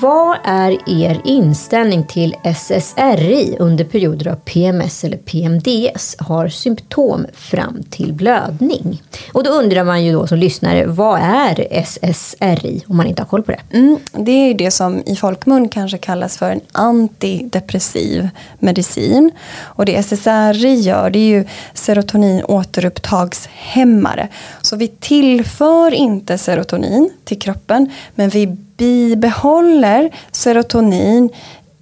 Vad 0.02 0.38
är 0.44 0.78
er 0.86 1.20
inställning 1.24 2.06
till 2.06 2.36
SSRI 2.44 3.56
under 3.58 3.84
perioder 3.84 4.30
av 4.30 4.36
PMS 4.36 5.04
eller 5.04 5.16
PMDS 5.16 6.16
har 6.18 6.48
symptom 6.48 7.26
fram 7.34 7.82
till 7.90 8.12
blödning? 8.12 9.02
Och 9.32 9.44
då 9.44 9.50
undrar 9.50 9.84
man 9.84 10.04
ju 10.04 10.12
då 10.12 10.26
som 10.26 10.38
lyssnare, 10.38 10.86
vad 10.86 11.20
är 11.20 11.66
SSRI 11.70 12.84
om 12.86 12.96
man 12.96 13.06
inte 13.06 13.22
har 13.22 13.26
koll 13.26 13.42
på 13.42 13.52
det? 13.52 13.60
Mm, 13.78 13.98
det 14.12 14.32
är 14.32 14.48
ju 14.48 14.54
det 14.54 14.70
som 14.70 15.02
i 15.06 15.16
folkmun 15.16 15.68
kanske 15.68 15.98
kallas 15.98 16.38
för 16.38 16.50
en 16.50 16.60
antidepressiv 16.72 18.28
medicin. 18.58 19.30
Och 19.60 19.84
det 19.84 20.02
SSRI 20.02 20.74
gör 20.74 21.10
det 21.10 21.18
är 21.18 21.38
ju 21.38 21.44
serotonin 21.74 22.44
återupptagshämmare. 22.44 24.28
Så 24.62 24.76
vi 24.76 24.88
tillför 24.88 25.94
inte 25.94 26.38
serotonin 26.38 27.10
till 27.24 27.38
kroppen 27.38 27.90
men 28.14 28.28
vi 28.28 28.56
bibehåller 28.82 30.10
serotonin 30.32 31.30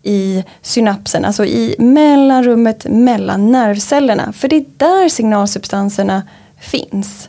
i 0.02 0.44
synapsen, 0.62 1.24
alltså 1.24 1.44
i 1.44 1.74
mellanrummet 1.78 2.86
mellan 2.88 3.52
nervcellerna. 3.52 4.32
För 4.32 4.48
det 4.48 4.56
är 4.56 4.64
där 4.76 5.08
signalsubstanserna 5.08 6.22
finns. 6.60 7.28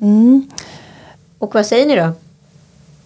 Mm. 0.00 0.46
Och 1.38 1.54
vad 1.54 1.66
säger 1.66 1.86
ni 1.86 1.96
då? 1.96 2.12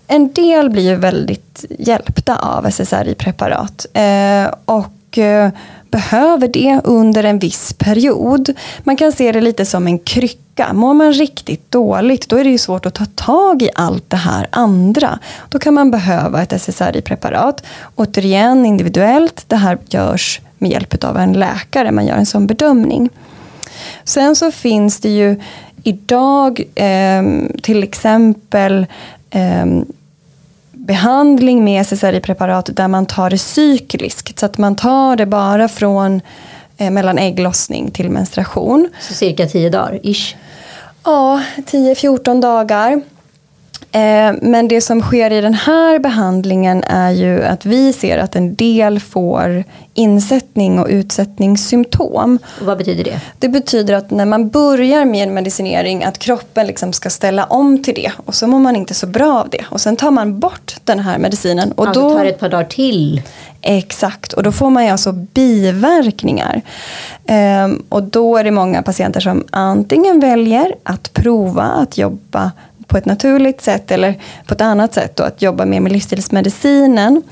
En 0.06 0.32
del 0.32 0.70
blir 0.70 0.82
ju 0.82 0.94
väldigt 0.96 1.64
hjälpta 1.78 2.36
av 2.36 2.66
SSRI-preparat. 2.66 3.86
Eh, 3.92 4.54
och 4.64 5.18
eh, 5.18 5.50
behöver 5.90 6.48
det 6.48 6.80
under 6.84 7.24
en 7.24 7.38
viss 7.38 7.72
period. 7.72 8.54
Man 8.78 8.96
kan 8.96 9.12
se 9.12 9.32
det 9.32 9.40
lite 9.40 9.66
som 9.66 9.86
en 9.86 9.98
krycka. 9.98 10.49
Mår 10.72 10.94
man 10.94 11.12
riktigt 11.12 11.70
dåligt 11.70 12.28
då 12.28 12.36
är 12.36 12.44
det 12.44 12.50
ju 12.50 12.58
svårt 12.58 12.86
att 12.86 12.94
ta 12.94 13.04
tag 13.04 13.62
i 13.62 13.70
allt 13.74 14.10
det 14.10 14.16
här 14.16 14.46
andra. 14.50 15.18
Då 15.48 15.58
kan 15.58 15.74
man 15.74 15.90
behöva 15.90 16.42
ett 16.42 16.52
SSRI-preparat. 16.52 17.64
Återigen 17.94 18.66
individuellt. 18.66 19.44
Det 19.46 19.56
här 19.56 19.78
görs 19.88 20.40
med 20.58 20.70
hjälp 20.70 21.04
av 21.04 21.16
en 21.16 21.32
läkare. 21.32 21.92
Man 21.92 22.06
gör 22.06 22.16
en 22.16 22.26
sån 22.26 22.46
bedömning. 22.46 23.10
Sen 24.04 24.36
så 24.36 24.50
finns 24.52 25.00
det 25.00 25.08
ju 25.08 25.40
idag 25.82 26.60
eh, 26.74 27.22
till 27.62 27.82
exempel 27.82 28.86
eh, 29.30 29.66
behandling 30.72 31.64
med 31.64 31.86
SSRI-preparat 31.86 32.70
där 32.72 32.88
man 32.88 33.06
tar 33.06 33.30
det 33.30 33.38
cykliskt. 33.38 34.38
Så 34.38 34.46
att 34.46 34.58
man 34.58 34.76
tar 34.76 35.16
det 35.16 35.26
bara 35.26 35.68
från 35.68 36.20
eh, 36.80 36.90
mellan 36.90 37.18
ägglossning 37.18 37.90
till 37.90 38.10
menstruation. 38.10 38.88
Så 39.00 39.14
cirka 39.14 39.46
10 39.46 39.70
dagar, 39.70 40.00
ish? 40.02 40.36
Ja, 41.04 41.42
10-14 41.56 42.40
dagar. 42.40 43.02
Eh, 43.92 44.34
men 44.42 44.68
det 44.68 44.80
som 44.80 45.00
sker 45.00 45.32
i 45.32 45.40
den 45.40 45.54
här 45.54 45.98
behandlingen 45.98 46.84
är 46.84 47.10
ju 47.10 47.44
att 47.44 47.66
vi 47.66 47.92
ser 47.92 48.18
att 48.18 48.36
en 48.36 48.54
del 48.54 49.00
får 49.00 49.64
insättning 49.94 50.78
och 50.78 50.86
utsättningssymptom. 50.90 52.38
Och 52.60 52.66
vad 52.66 52.78
betyder 52.78 53.04
det? 53.04 53.20
Det 53.38 53.48
betyder 53.48 53.94
att 53.94 54.10
när 54.10 54.24
man 54.24 54.48
börjar 54.48 55.04
med 55.04 55.28
en 55.28 55.34
medicinering 55.34 56.04
att 56.04 56.18
kroppen 56.18 56.66
liksom 56.66 56.92
ska 56.92 57.10
ställa 57.10 57.44
om 57.44 57.82
till 57.82 57.94
det 57.94 58.12
och 58.24 58.34
så 58.34 58.46
mår 58.46 58.58
man 58.58 58.76
inte 58.76 58.94
så 58.94 59.06
bra 59.06 59.40
av 59.40 59.48
det. 59.48 59.64
Och 59.68 59.80
sen 59.80 59.96
tar 59.96 60.10
man 60.10 60.40
bort 60.40 60.76
den 60.84 60.98
här 60.98 61.18
medicinen. 61.18 61.72
Och 61.72 61.86
alltså 61.86 62.02
då 62.02 62.16
tar 62.16 62.24
det 62.24 62.30
ett 62.30 62.40
par 62.40 62.48
dagar 62.48 62.64
till? 62.64 63.22
Exakt, 63.62 64.32
och 64.32 64.42
då 64.42 64.52
får 64.52 64.70
man 64.70 64.84
ju 64.84 64.90
alltså 64.90 65.12
biverkningar. 65.12 66.62
Ehm, 67.26 67.82
och 67.88 68.02
då 68.02 68.36
är 68.36 68.44
det 68.44 68.50
många 68.50 68.82
patienter 68.82 69.20
som 69.20 69.44
antingen 69.50 70.20
väljer 70.20 70.74
att 70.82 71.12
prova 71.12 71.62
att 71.62 71.98
jobba 71.98 72.50
på 72.90 72.96
ett 72.98 73.04
naturligt 73.04 73.60
sätt 73.60 73.90
eller 73.90 74.14
på 74.46 74.54
ett 74.54 74.60
annat 74.60 74.94
sätt 74.94 75.16
då, 75.16 75.22
att 75.22 75.42
jobba 75.42 75.64
mer 75.64 75.80
med 75.80 75.92
livsstilsmedicinen. 75.92 77.22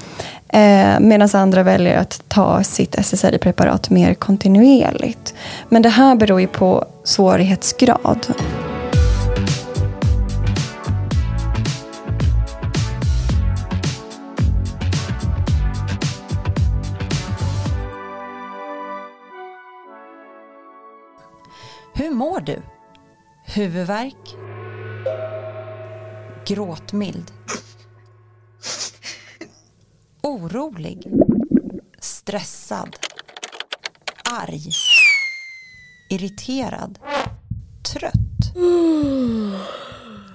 Eh, 0.48 1.00
Medan 1.00 1.28
andra 1.32 1.62
väljer 1.62 1.98
att 1.98 2.22
ta 2.28 2.62
sitt 2.62 2.94
SSRI-preparat 2.94 3.90
mer 3.90 4.14
kontinuerligt. 4.14 5.34
Men 5.68 5.82
det 5.82 5.88
här 5.88 6.14
beror 6.14 6.40
ju 6.40 6.46
på 6.46 6.84
svårighetsgrad. 7.04 8.26
Hur 21.94 22.10
mår 22.10 22.40
du? 22.40 22.62
Huvudvärk? 23.54 24.36
Gråtmild? 26.48 27.32
Orolig? 30.22 31.06
Stressad? 31.98 32.96
Arg? 34.24 34.72
Irriterad? 36.10 36.98
Trött? 37.92 38.54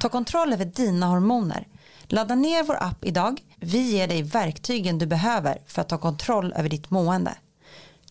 Ta 0.01 0.09
kontroll 0.09 0.53
över 0.53 0.65
dina 0.65 1.05
hormoner. 1.05 1.67
Ladda 2.03 2.35
ner 2.35 2.63
vår 2.63 2.77
app 2.83 3.05
idag. 3.05 3.41
Vi 3.59 3.91
ger 3.91 4.07
dig 4.07 4.23
verktygen 4.23 4.99
du 4.99 5.05
behöver 5.05 5.61
för 5.65 5.81
att 5.81 5.89
ta 5.89 5.97
kontroll 5.97 6.53
över 6.53 6.69
ditt 6.69 6.89
mående. 6.89 7.35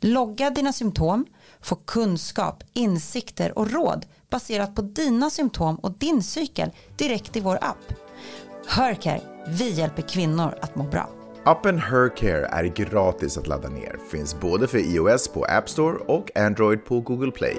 Logga 0.04 0.50
dina 0.50 0.72
symptom, 0.72 1.26
få 1.60 1.74
kunskap, 1.74 2.64
insikter 2.72 3.58
och 3.58 3.70
råd 3.70 4.06
baserat 4.30 4.74
på 4.74 4.82
dina 4.82 5.30
symptom 5.30 5.76
och 5.76 5.92
din 5.92 6.22
cykel 6.22 6.70
direkt 6.96 7.36
i 7.36 7.40
vår 7.40 7.58
app. 7.60 7.92
Hercare, 8.66 9.20
vi 9.48 9.70
hjälper 9.70 10.02
kvinnor 10.02 10.58
att 10.60 10.74
må 10.74 10.84
bra. 10.84 11.10
Appen 11.44 11.78
Hercare 11.78 12.46
är 12.46 12.64
gratis 12.64 13.38
att 13.38 13.46
ladda 13.46 13.68
ner. 13.68 13.96
Finns 14.10 14.40
både 14.40 14.68
för 14.68 14.78
iOS 14.78 15.28
på 15.28 15.44
App 15.44 15.68
Store 15.68 15.98
och 15.98 16.36
Android 16.36 16.84
på 16.84 17.00
Google 17.00 17.30
Play. 17.30 17.56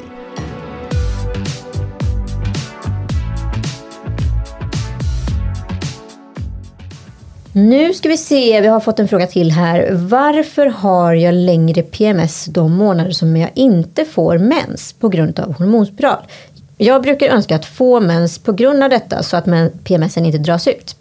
Nu 7.55 7.93
ska 7.93 8.09
vi 8.09 8.17
se, 8.17 8.61
vi 8.61 8.67
har 8.67 8.79
fått 8.79 8.99
en 8.99 9.07
fråga 9.07 9.27
till 9.27 9.51
här. 9.51 9.89
Varför 9.91 10.65
har 10.65 11.13
jag 11.13 11.33
längre 11.33 11.81
PMS 11.81 12.45
de 12.45 12.77
månader 12.77 13.11
som 13.11 13.37
jag 13.37 13.49
inte 13.53 14.05
får 14.05 14.37
mens 14.37 14.93
på 14.93 15.09
grund 15.09 15.39
av 15.39 15.53
hormonspiral? 15.53 16.17
Jag 16.77 17.01
brukar 17.01 17.27
önska 17.27 17.55
att 17.55 17.65
få 17.65 17.99
mens 17.99 18.39
på 18.39 18.51
grund 18.51 18.83
av 18.83 18.89
detta 18.89 19.23
så 19.23 19.37
att 19.37 19.45
PMSen 19.83 20.25
inte 20.25 20.37
dras 20.37 20.67
ut. 20.67 20.95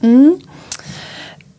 Mm. 0.00 0.40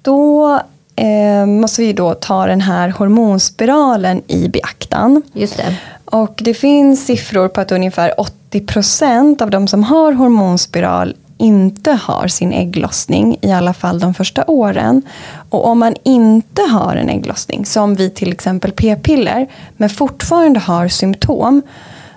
Då 0.01 0.60
eh, 0.96 1.46
måste 1.46 1.82
vi 1.82 1.94
då 1.94 2.13
ta 2.13 2.46
den 2.46 2.62
här 2.62 2.89
hormonspiralen 2.89 4.22
i 4.27 4.50
beaktan. 4.50 5.22
Just 5.34 5.58
det. 5.58 5.75
Och 6.06 6.42
det 6.44 6.53
finns 6.53 7.06
siffror 7.06 7.48
på 7.48 7.62
att 7.62 7.72
ungefär 7.72 8.20
80 8.20 8.65
procent 8.65 9.42
av 9.42 9.50
de 9.50 9.68
som 9.68 9.84
har 9.84 10.12
hormonspiral 10.13 11.15
inte 11.43 11.91
har 11.91 12.27
sin 12.27 12.53
ägglossning, 12.53 13.38
i 13.41 13.51
alla 13.51 13.73
fall 13.73 14.00
de 14.00 14.13
första 14.13 14.43
åren. 14.47 15.01
Och 15.50 15.65
om 15.65 15.79
man 15.79 15.95
inte 16.03 16.62
har 16.62 16.95
en 16.95 17.09
ägglossning, 17.09 17.65
som 17.65 17.95
vid 17.95 18.15
till 18.15 18.31
exempel 18.31 18.71
p-piller, 18.71 19.47
men 19.77 19.89
fortfarande 19.89 20.59
har 20.59 20.88
symptom, 20.88 21.62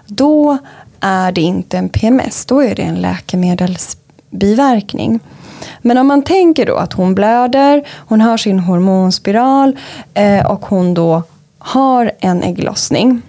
då 0.07 0.59
är 1.01 1.33
det 1.33 1.41
inte 1.41 1.79
en 1.79 1.89
PMS, 1.89 2.47
då 2.47 2.61
är 2.61 2.75
det 2.75 2.83
en 2.83 2.95
läkemedelsbiverkning. 2.95 5.21
Men 5.83 5.99
om 5.99 6.07
man 6.07 6.23
tänker 6.23 6.67
då 6.67 6.77
att 6.77 6.93
hon 6.93 7.15
blöder, 7.15 7.89
hon 7.97 8.21
har 8.21 8.37
sin 8.37 8.59
hormonspiral 8.59 9.77
eh, 10.15 10.47
och 10.47 10.67
hon 10.67 10.95
då 10.95 11.23
har 11.59 12.13
en 12.21 12.43
ägglossning. 12.43 13.23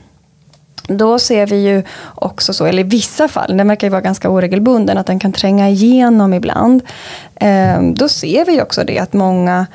Då 0.87 1.19
ser 1.19 1.47
vi 1.47 1.55
ju 1.55 1.83
också 2.15 2.53
så, 2.53 2.65
eller 2.65 2.79
i 2.79 2.87
vissa 2.87 3.27
fall, 3.27 3.57
den 3.57 3.67
verkar 3.67 3.87
ju 3.87 3.91
vara 3.91 4.01
ganska 4.01 4.29
oregelbunden, 4.29 4.97
att 4.97 5.05
den 5.05 5.19
kan 5.19 5.31
tränga 5.31 5.69
igenom 5.69 6.33
ibland. 6.33 6.81
Eh, 7.35 7.81
då 7.81 8.09
ser 8.09 8.45
vi 8.45 8.61
också 8.61 8.83
det 8.83 8.99
att 8.99 9.13
många 9.13 9.65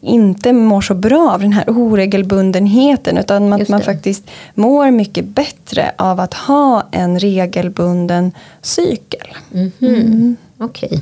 inte 0.00 0.52
mår 0.52 0.80
så 0.80 0.94
bra 0.94 1.30
av 1.32 1.40
den 1.40 1.52
här 1.52 1.64
oregelbundenheten 1.68 3.18
utan 3.18 3.52
att 3.52 3.68
man 3.68 3.80
faktiskt 3.80 4.30
mår 4.54 4.90
mycket 4.90 5.24
bättre 5.24 5.92
av 5.96 6.20
att 6.20 6.34
ha 6.34 6.86
en 6.90 7.18
regelbunden 7.18 8.32
cykel. 8.62 9.28
Mm 9.54 9.72
-hmm. 9.78 10.00
mm. 10.00 10.36
Okej. 10.58 10.86
Okay. 10.86 11.00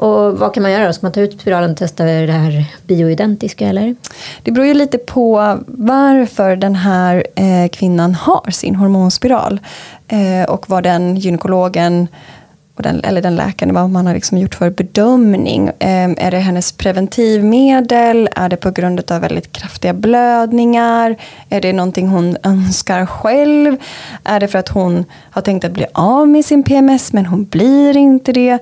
Och 0.00 0.38
vad 0.38 0.54
kan 0.54 0.62
man 0.62 0.72
göra 0.72 0.86
då? 0.86 0.92
Ska 0.92 1.06
man 1.06 1.12
ta 1.12 1.20
ut 1.20 1.40
spiralen 1.40 1.70
och 1.70 1.76
testa 1.76 2.04
det 2.04 2.32
här 2.32 2.64
bioidentiska 2.86 3.68
eller? 3.68 3.94
Det 4.42 4.52
beror 4.52 4.66
ju 4.66 4.74
lite 4.74 4.98
på 4.98 5.58
varför 5.66 6.56
den 6.56 6.74
här 6.74 7.26
eh, 7.34 7.68
kvinnan 7.72 8.14
har 8.14 8.50
sin 8.50 8.76
hormonspiral. 8.76 9.60
Eh, 10.08 10.50
och 10.50 10.70
vad 10.70 10.82
den 10.82 11.16
gynekologen 11.16 12.08
den, 12.82 13.00
eller 13.04 13.22
den 13.22 13.36
läkaren, 13.36 13.74
vad 13.74 13.90
man 13.90 14.06
har 14.06 14.14
liksom 14.14 14.38
gjort 14.38 14.54
för 14.54 14.70
bedömning. 14.70 15.68
Eh, 15.68 16.10
är 16.16 16.30
det 16.30 16.38
hennes 16.38 16.72
preventivmedel? 16.72 18.28
Är 18.36 18.48
det 18.48 18.56
på 18.56 18.70
grund 18.70 19.10
av 19.10 19.20
väldigt 19.20 19.52
kraftiga 19.52 19.92
blödningar? 19.92 21.16
Är 21.48 21.60
det 21.60 21.72
någonting 21.72 22.08
hon 22.08 22.36
önskar 22.42 23.06
själv? 23.06 23.76
Är 24.24 24.40
det 24.40 24.48
för 24.48 24.58
att 24.58 24.68
hon 24.68 25.04
har 25.30 25.42
tänkt 25.42 25.64
att 25.64 25.72
bli 25.72 25.86
av 25.92 26.28
med 26.28 26.44
sin 26.44 26.62
PMS 26.62 27.12
men 27.12 27.26
hon 27.26 27.44
blir 27.44 27.96
inte 27.96 28.32
det? 28.32 28.58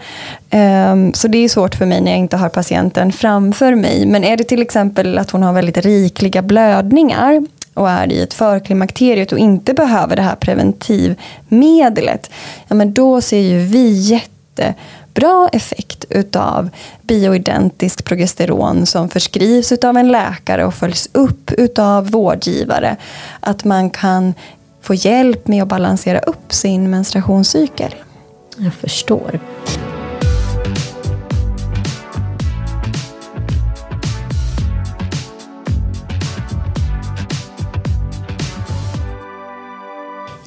Eh, 0.50 0.96
så 1.14 1.28
det 1.28 1.38
är 1.38 1.48
svårt 1.48 1.75
för 1.75 1.87
mig 1.87 2.00
när 2.00 2.10
jag 2.10 2.20
inte 2.20 2.37
har 2.37 2.48
patienten 2.48 3.12
framför 3.12 3.75
mig. 3.75 4.06
Men 4.06 4.25
är 4.25 4.37
det 4.37 4.44
till 4.44 4.62
exempel 4.62 5.18
att 5.18 5.30
hon 5.30 5.42
har 5.42 5.52
väldigt 5.52 5.76
rikliga 5.76 6.42
blödningar 6.42 7.46
och 7.78 7.90
är 7.90 8.12
i 8.12 8.23
ett 8.23 8.35
förklimakteriet 8.35 9.32
och 9.32 9.38
inte 9.38 9.75
behöver 9.75 10.16
det 10.16 10.23
här 10.23 10.37
preventivmedlet, 10.37 12.30
ja 12.68 12.75
men 12.75 12.94
då 12.94 13.20
ser 13.20 13.40
ju 13.40 13.58
vi 13.58 13.92
jättebra 13.92 15.49
effekt 15.52 16.04
utav 16.11 16.70
bioidentiskt 17.02 18.04
progesteron 18.04 18.87
som 18.87 19.08
förskrivs 19.08 19.73
utav 19.73 19.97
en 19.97 20.12
läkare 20.12 20.64
och 20.64 20.75
följs 20.75 21.08
upp 21.12 21.50
utav 21.52 22.11
vårdgivare. 22.11 22.97
Att 23.40 23.64
man 23.64 23.90
kan 23.90 24.35
få 24.80 24.94
hjälp 24.94 25.49
med 25.49 25.62
att 25.62 25.68
balansera 25.68 26.18
upp 26.18 26.52
sin 26.52 26.90
menstruationscykel. 26.90 27.94
Jag 28.56 28.75
förstår. 28.75 29.40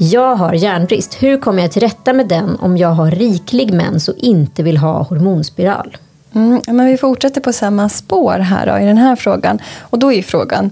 Jag 0.03 0.35
har 0.35 0.53
järnbrist. 0.53 1.23
Hur 1.23 1.37
kommer 1.37 1.61
jag 1.61 1.71
till 1.71 1.81
rätta 1.81 2.13
med 2.13 2.27
den 2.27 2.55
om 2.59 2.77
jag 2.77 2.89
har 2.89 3.11
riklig 3.11 3.73
mens 3.73 4.07
och 4.07 4.15
inte 4.17 4.63
vill 4.63 4.77
ha 4.77 5.03
hormonspiral? 5.03 5.97
Mm, 6.35 6.61
men 6.67 6.85
vi 6.85 6.97
fortsätter 6.97 7.41
på 7.41 7.53
samma 7.53 7.89
spår 7.89 8.39
här 8.39 8.65
då, 8.65 8.83
i 8.83 8.85
den 8.85 8.97
här 8.97 9.15
frågan. 9.15 9.59
Och 9.79 9.99
då 9.99 10.13
är 10.13 10.21
frågan, 10.21 10.65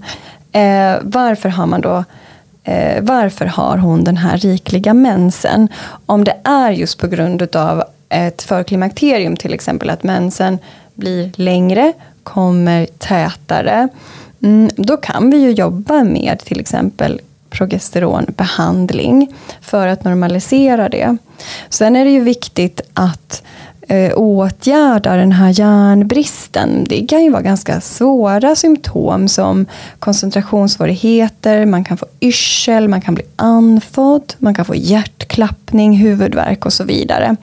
eh, 0.52 0.94
varför 1.02 1.48
har 1.48 1.66
man 1.66 1.80
då 1.80 2.04
eh, 2.64 3.02
varför 3.02 3.46
har 3.46 3.76
hon 3.76 4.04
den 4.04 4.16
här 4.16 4.36
rikliga 4.36 4.94
mensen? 4.94 5.68
Om 6.06 6.24
det 6.24 6.36
är 6.44 6.70
just 6.70 6.98
på 6.98 7.06
grund 7.06 7.56
av 7.56 7.84
ett 8.08 8.42
förklimakterium, 8.42 9.36
till 9.36 9.54
exempel 9.54 9.90
att 9.90 10.02
mensen 10.02 10.58
blir 10.94 11.30
längre, 11.34 11.92
kommer 12.22 12.86
tätare, 12.86 13.88
mm, 14.42 14.70
då 14.76 14.96
kan 14.96 15.30
vi 15.30 15.36
ju 15.36 15.50
jobba 15.50 16.04
med 16.04 16.38
till 16.38 16.60
exempel 16.60 17.20
progesteronbehandling 17.50 19.34
för 19.60 19.86
att 19.86 20.04
normalisera 20.04 20.88
det. 20.88 21.16
Sen 21.68 21.96
är 21.96 22.04
det 22.04 22.10
ju 22.10 22.20
viktigt 22.20 22.80
att 22.94 23.42
eh, 23.90 24.12
åtgärda 24.16 25.16
den 25.16 25.32
här 25.32 25.60
järnbristen. 25.60 26.84
Det 26.88 27.06
kan 27.06 27.24
ju 27.24 27.30
vara 27.30 27.42
ganska 27.42 27.80
svåra 27.80 28.56
symptom 28.56 29.28
som 29.28 29.66
koncentrationssvårigheter, 29.98 31.66
man 31.66 31.84
kan 31.84 31.96
få 31.96 32.06
yrsel, 32.20 32.88
man 32.88 33.00
kan 33.00 33.14
bli 33.14 33.24
andfådd, 33.36 34.34
man 34.38 34.54
kan 34.54 34.64
få 34.64 34.74
hjärtklappning, 34.74 35.96
huvudvärk 35.96 36.66
och 36.66 36.72
så 36.72 36.84
vidare. 36.84 37.36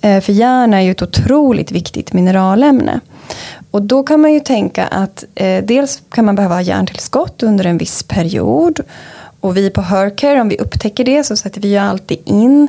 Eh, 0.00 0.20
för 0.20 0.32
järn 0.32 0.74
är 0.74 0.80
ju 0.80 0.90
ett 0.90 1.02
otroligt 1.02 1.72
viktigt 1.72 2.12
mineralämne. 2.12 3.00
Och 3.70 3.82
då 3.82 4.02
kan 4.02 4.20
man 4.20 4.32
ju 4.32 4.40
tänka 4.40 4.86
att 4.86 5.24
eh, 5.34 5.64
dels 5.64 6.02
kan 6.10 6.24
man 6.24 6.34
behöva 6.34 6.62
järntillskott 6.62 7.42
under 7.42 7.66
en 7.66 7.78
viss 7.78 8.02
period. 8.02 8.80
Och 9.40 9.56
vi 9.56 9.70
på 9.70 9.80
Hercare, 9.80 10.40
om 10.40 10.48
vi 10.48 10.58
upptäcker 10.58 11.04
det 11.04 11.24
så 11.24 11.36
sätter 11.36 11.60
vi 11.60 11.68
ju 11.68 11.76
alltid 11.76 12.18
in 12.24 12.68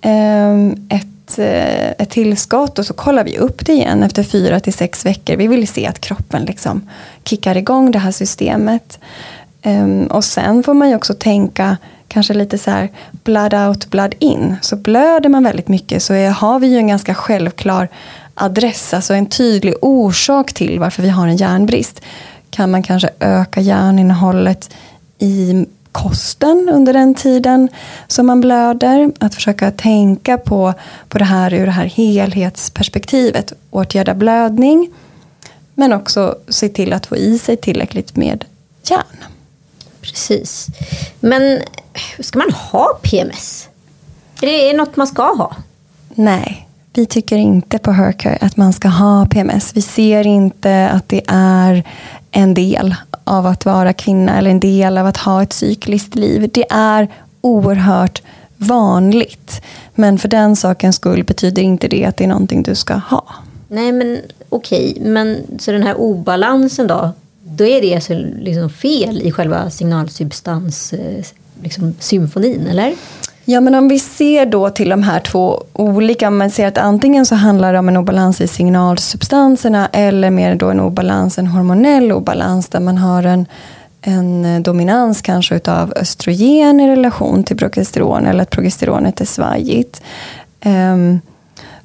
ehm, 0.00 0.86
ett, 0.88 1.38
eh, 1.38 1.90
ett 1.90 2.10
tillskott 2.10 2.78
och 2.78 2.86
så 2.86 2.94
kollar 2.94 3.24
vi 3.24 3.38
upp 3.38 3.66
det 3.66 3.72
igen 3.72 4.02
efter 4.02 4.22
fyra 4.22 4.60
till 4.60 4.72
sex 4.72 5.06
veckor. 5.06 5.36
Vi 5.36 5.46
vill 5.46 5.68
se 5.68 5.86
att 5.86 6.00
kroppen 6.00 6.44
liksom 6.44 6.90
kickar 7.24 7.56
igång 7.56 7.90
det 7.90 7.98
här 7.98 8.10
systemet. 8.10 8.98
Ehm, 9.62 10.06
och 10.06 10.24
sen 10.24 10.62
får 10.62 10.74
man 10.74 10.88
ju 10.88 10.96
också 10.96 11.14
tänka 11.14 11.76
kanske 12.08 12.34
lite 12.34 12.58
så 12.58 12.70
här 12.70 12.88
blood 13.24 13.54
out, 13.54 13.90
blood 13.90 14.14
in. 14.18 14.56
Så 14.62 14.76
blöder 14.76 15.28
man 15.28 15.44
väldigt 15.44 15.68
mycket 15.68 16.02
så 16.02 16.14
är, 16.14 16.30
har 16.30 16.58
vi 16.58 16.66
ju 16.66 16.76
en 16.76 16.88
ganska 16.88 17.14
självklar 17.14 17.88
adress, 18.34 18.94
alltså 18.94 19.14
en 19.14 19.26
tydlig 19.26 19.74
orsak 19.80 20.52
till 20.52 20.80
varför 20.80 21.02
vi 21.02 21.08
har 21.08 21.28
en 21.28 21.36
järnbrist. 21.36 22.00
Kan 22.50 22.70
man 22.70 22.82
kanske 22.82 23.10
öka 23.20 23.60
järninnehållet 23.60 24.70
i 25.18 25.66
kosten 25.94 26.68
under 26.72 26.92
den 26.92 27.14
tiden 27.14 27.68
som 28.06 28.26
man 28.26 28.40
blöder. 28.40 29.12
Att 29.20 29.34
försöka 29.34 29.70
tänka 29.70 30.38
på, 30.38 30.74
på 31.08 31.18
det 31.18 31.24
här 31.24 31.54
ur 31.54 31.66
det 31.66 31.72
här 31.72 31.84
helhetsperspektivet. 31.84 33.52
Åtgärda 33.70 34.14
blödning. 34.14 34.90
Men 35.74 35.92
också 35.92 36.36
se 36.48 36.68
till 36.68 36.92
att 36.92 37.06
få 37.06 37.16
i 37.16 37.38
sig 37.38 37.56
tillräckligt 37.56 38.16
med 38.16 38.44
järn. 38.90 39.24
Precis. 40.00 40.66
Men 41.20 41.60
ska 42.20 42.38
man 42.38 42.50
ha 42.50 42.98
PMS? 43.02 43.68
Är 44.42 44.46
det 44.46 44.76
något 44.76 44.96
man 44.96 45.06
ska 45.06 45.22
ha? 45.22 45.56
Nej, 46.14 46.68
vi 46.92 47.06
tycker 47.06 47.36
inte 47.36 47.78
på 47.78 47.92
Hercare 47.92 48.38
att 48.40 48.56
man 48.56 48.72
ska 48.72 48.88
ha 48.88 49.26
PMS. 49.26 49.76
Vi 49.76 49.82
ser 49.82 50.26
inte 50.26 50.88
att 50.88 51.08
det 51.08 51.22
är 51.26 51.84
en 52.30 52.54
del 52.54 52.94
av 53.24 53.46
att 53.46 53.64
vara 53.64 53.92
kvinna 53.92 54.38
eller 54.38 54.50
en 54.50 54.60
del 54.60 54.98
av 54.98 55.06
att 55.06 55.16
ha 55.16 55.42
ett 55.42 55.52
cykliskt 55.52 56.14
liv. 56.14 56.50
Det 56.52 56.66
är 56.70 57.08
oerhört 57.40 58.22
vanligt. 58.56 59.62
Men 59.94 60.18
för 60.18 60.28
den 60.28 60.56
sakens 60.56 60.96
skull 60.96 61.24
betyder 61.24 61.62
inte 61.62 61.88
det 61.88 62.04
att 62.04 62.16
det 62.16 62.24
är 62.24 62.28
någonting 62.28 62.62
du 62.62 62.74
ska 62.74 62.94
ha. 62.94 63.24
Nej 63.68 63.92
men 63.92 64.20
okej, 64.48 64.92
okay. 64.96 65.10
men 65.10 65.38
så 65.58 65.72
den 65.72 65.82
här 65.82 66.00
obalansen 66.00 66.86
då? 66.86 67.10
Då 67.42 67.66
är 67.66 67.80
det 67.80 67.94
alltså 67.94 68.14
liksom 68.40 68.70
fel 68.70 69.22
i 69.22 69.32
själva 69.32 69.70
signalsubstans 69.70 70.92
eh, 70.92 71.24
liksom, 71.62 71.94
symfonin, 72.00 72.66
eller? 72.66 72.94
Ja, 73.46 73.60
men 73.60 73.74
om 73.74 73.88
vi 73.88 73.98
ser 73.98 74.46
då 74.46 74.70
till 74.70 74.88
de 74.88 75.02
här 75.02 75.20
två 75.20 75.64
olika, 75.72 76.28
om 76.28 76.38
man 76.38 76.50
ser 76.50 76.66
att 76.66 76.78
antingen 76.78 77.26
så 77.26 77.34
handlar 77.34 77.72
det 77.72 77.78
om 77.78 77.88
en 77.88 77.96
obalans 77.96 78.40
i 78.40 78.48
signalsubstanserna 78.48 79.88
eller 79.92 80.30
mer 80.30 80.54
då 80.54 80.70
en 80.70 80.80
obalans, 80.80 81.38
en 81.38 81.46
hormonell 81.46 82.12
obalans 82.12 82.68
där 82.68 82.80
man 82.80 82.98
har 82.98 83.22
en, 83.22 83.46
en 84.02 84.44
eh, 84.44 84.60
dominans 84.60 85.22
kanske 85.22 85.54
utav 85.54 85.92
östrogen 85.96 86.80
i 86.80 86.88
relation 86.88 87.44
till 87.44 87.56
progesteron 87.56 88.26
eller 88.26 88.42
att 88.42 88.50
progesteronet 88.50 89.20
är 89.20 89.24
svajigt. 89.24 90.02
Um, 90.64 91.20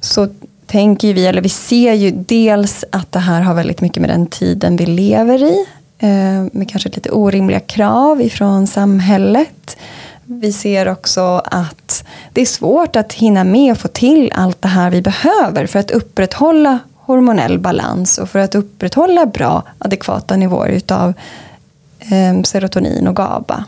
så 0.00 0.28
tänker 0.66 1.14
vi, 1.14 1.26
eller 1.26 1.42
vi 1.42 1.48
ser 1.48 1.92
ju 1.94 2.10
dels 2.10 2.84
att 2.92 3.12
det 3.12 3.18
här 3.18 3.40
har 3.40 3.54
väldigt 3.54 3.80
mycket 3.80 4.00
med 4.00 4.10
den 4.10 4.26
tiden 4.26 4.76
vi 4.76 4.86
lever 4.86 5.42
i, 5.42 5.66
uh, 6.02 6.48
med 6.52 6.70
kanske 6.70 6.88
lite 6.88 7.10
orimliga 7.10 7.60
krav 7.60 8.22
ifrån 8.22 8.66
samhället. 8.66 9.76
Vi 10.32 10.52
ser 10.52 10.88
också 10.88 11.42
att 11.44 12.04
det 12.32 12.40
är 12.40 12.46
svårt 12.46 12.96
att 12.96 13.12
hinna 13.12 13.44
med 13.44 13.72
och 13.72 13.78
få 13.78 13.88
till 13.88 14.32
allt 14.34 14.62
det 14.62 14.68
här 14.68 14.90
vi 14.90 15.02
behöver 15.02 15.66
för 15.66 15.78
att 15.78 15.90
upprätthålla 15.90 16.78
hormonell 16.94 17.58
balans 17.58 18.18
och 18.18 18.28
för 18.30 18.38
att 18.38 18.54
upprätthålla 18.54 19.26
bra 19.26 19.62
adekvata 19.78 20.36
nivåer 20.36 20.68
utav 20.68 21.14
eh, 21.98 22.42
serotonin 22.42 23.08
och 23.08 23.16
GABA. 23.16 23.64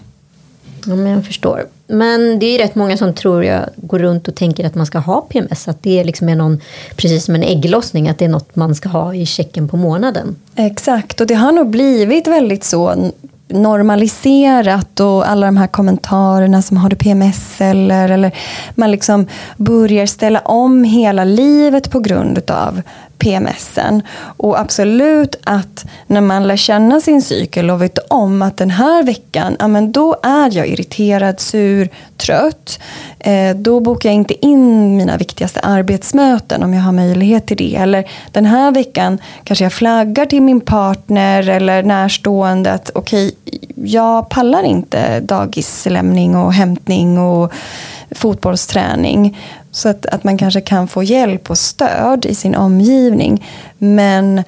Ja, 0.86 0.94
men 0.94 1.12
jag 1.12 1.26
förstår. 1.26 1.66
Men 1.86 2.38
det 2.38 2.46
är 2.46 2.58
rätt 2.58 2.74
många 2.74 2.96
som 2.96 3.14
tror 3.14 3.44
jag 3.44 3.68
går 3.76 3.98
runt 3.98 4.28
och 4.28 4.34
tänker 4.34 4.66
att 4.66 4.74
man 4.74 4.86
ska 4.86 4.98
ha 4.98 5.20
PMS. 5.20 5.68
Att 5.68 5.82
det 5.82 6.04
liksom 6.04 6.28
är 6.28 6.36
någon, 6.36 6.60
precis 6.96 7.24
som 7.24 7.34
en 7.34 7.42
ägglossning, 7.42 8.08
att 8.08 8.18
det 8.18 8.24
är 8.24 8.28
något 8.28 8.56
man 8.56 8.74
ska 8.74 8.88
ha 8.88 9.14
i 9.14 9.26
checken 9.26 9.68
på 9.68 9.76
månaden. 9.76 10.36
Exakt, 10.54 11.20
och 11.20 11.26
det 11.26 11.34
har 11.34 11.52
nog 11.52 11.70
blivit 11.70 12.26
väldigt 12.26 12.64
så 12.64 13.10
normaliserat 13.52 15.00
och 15.00 15.28
alla 15.28 15.46
de 15.46 15.56
här 15.56 15.66
kommentarerna 15.66 16.62
som 16.62 16.76
har 16.76 16.90
du 16.90 16.96
PMS 16.96 17.60
eller, 17.60 18.08
eller 18.08 18.32
man 18.74 18.90
liksom 18.90 19.26
börjar 19.56 20.06
ställa 20.06 20.40
om 20.40 20.84
hela 20.84 21.24
livet 21.24 21.90
på 21.90 22.00
grund 22.00 22.50
av 22.50 22.82
PMSen. 23.22 24.02
Och 24.36 24.60
absolut 24.60 25.36
att 25.44 25.84
när 26.06 26.20
man 26.20 26.46
lär 26.46 26.56
känna 26.56 27.00
sin 27.00 27.22
cykel 27.22 27.70
och 27.70 27.82
vet 27.82 27.98
om 27.98 28.42
att 28.42 28.56
den 28.56 28.70
här 28.70 29.02
veckan, 29.02 29.56
ja 29.58 29.68
men 29.68 29.92
då 29.92 30.16
är 30.22 30.56
jag 30.56 30.66
irriterad, 30.66 31.40
sur, 31.40 31.88
trött. 32.16 32.80
Eh, 33.18 33.56
då 33.56 33.80
bokar 33.80 34.08
jag 34.08 34.14
inte 34.14 34.46
in 34.46 34.96
mina 34.96 35.16
viktigaste 35.16 35.60
arbetsmöten 35.60 36.62
om 36.62 36.74
jag 36.74 36.82
har 36.82 36.92
möjlighet 36.92 37.46
till 37.46 37.56
det. 37.56 37.76
Eller 37.76 38.10
den 38.32 38.46
här 38.46 38.72
veckan 38.72 39.18
kanske 39.44 39.64
jag 39.64 39.72
flaggar 39.72 40.26
till 40.26 40.42
min 40.42 40.60
partner 40.60 41.48
eller 41.48 41.82
närstående 41.82 42.72
att 42.72 42.90
okej, 42.94 43.26
okay, 43.46 43.58
jag 43.84 44.28
pallar 44.28 44.62
inte 44.62 45.20
dagislämning 45.20 46.36
och 46.36 46.52
hämtning 46.52 47.18
och 47.18 47.52
fotbollsträning. 48.10 49.38
Så 49.72 49.88
att, 49.88 50.06
att 50.06 50.24
man 50.24 50.38
kanske 50.38 50.60
kan 50.60 50.88
få 50.88 51.02
hjälp 51.02 51.50
och 51.50 51.58
stöd 51.58 52.26
i 52.26 52.34
sin 52.34 52.54
omgivning. 52.54 53.46
Men 53.78 54.42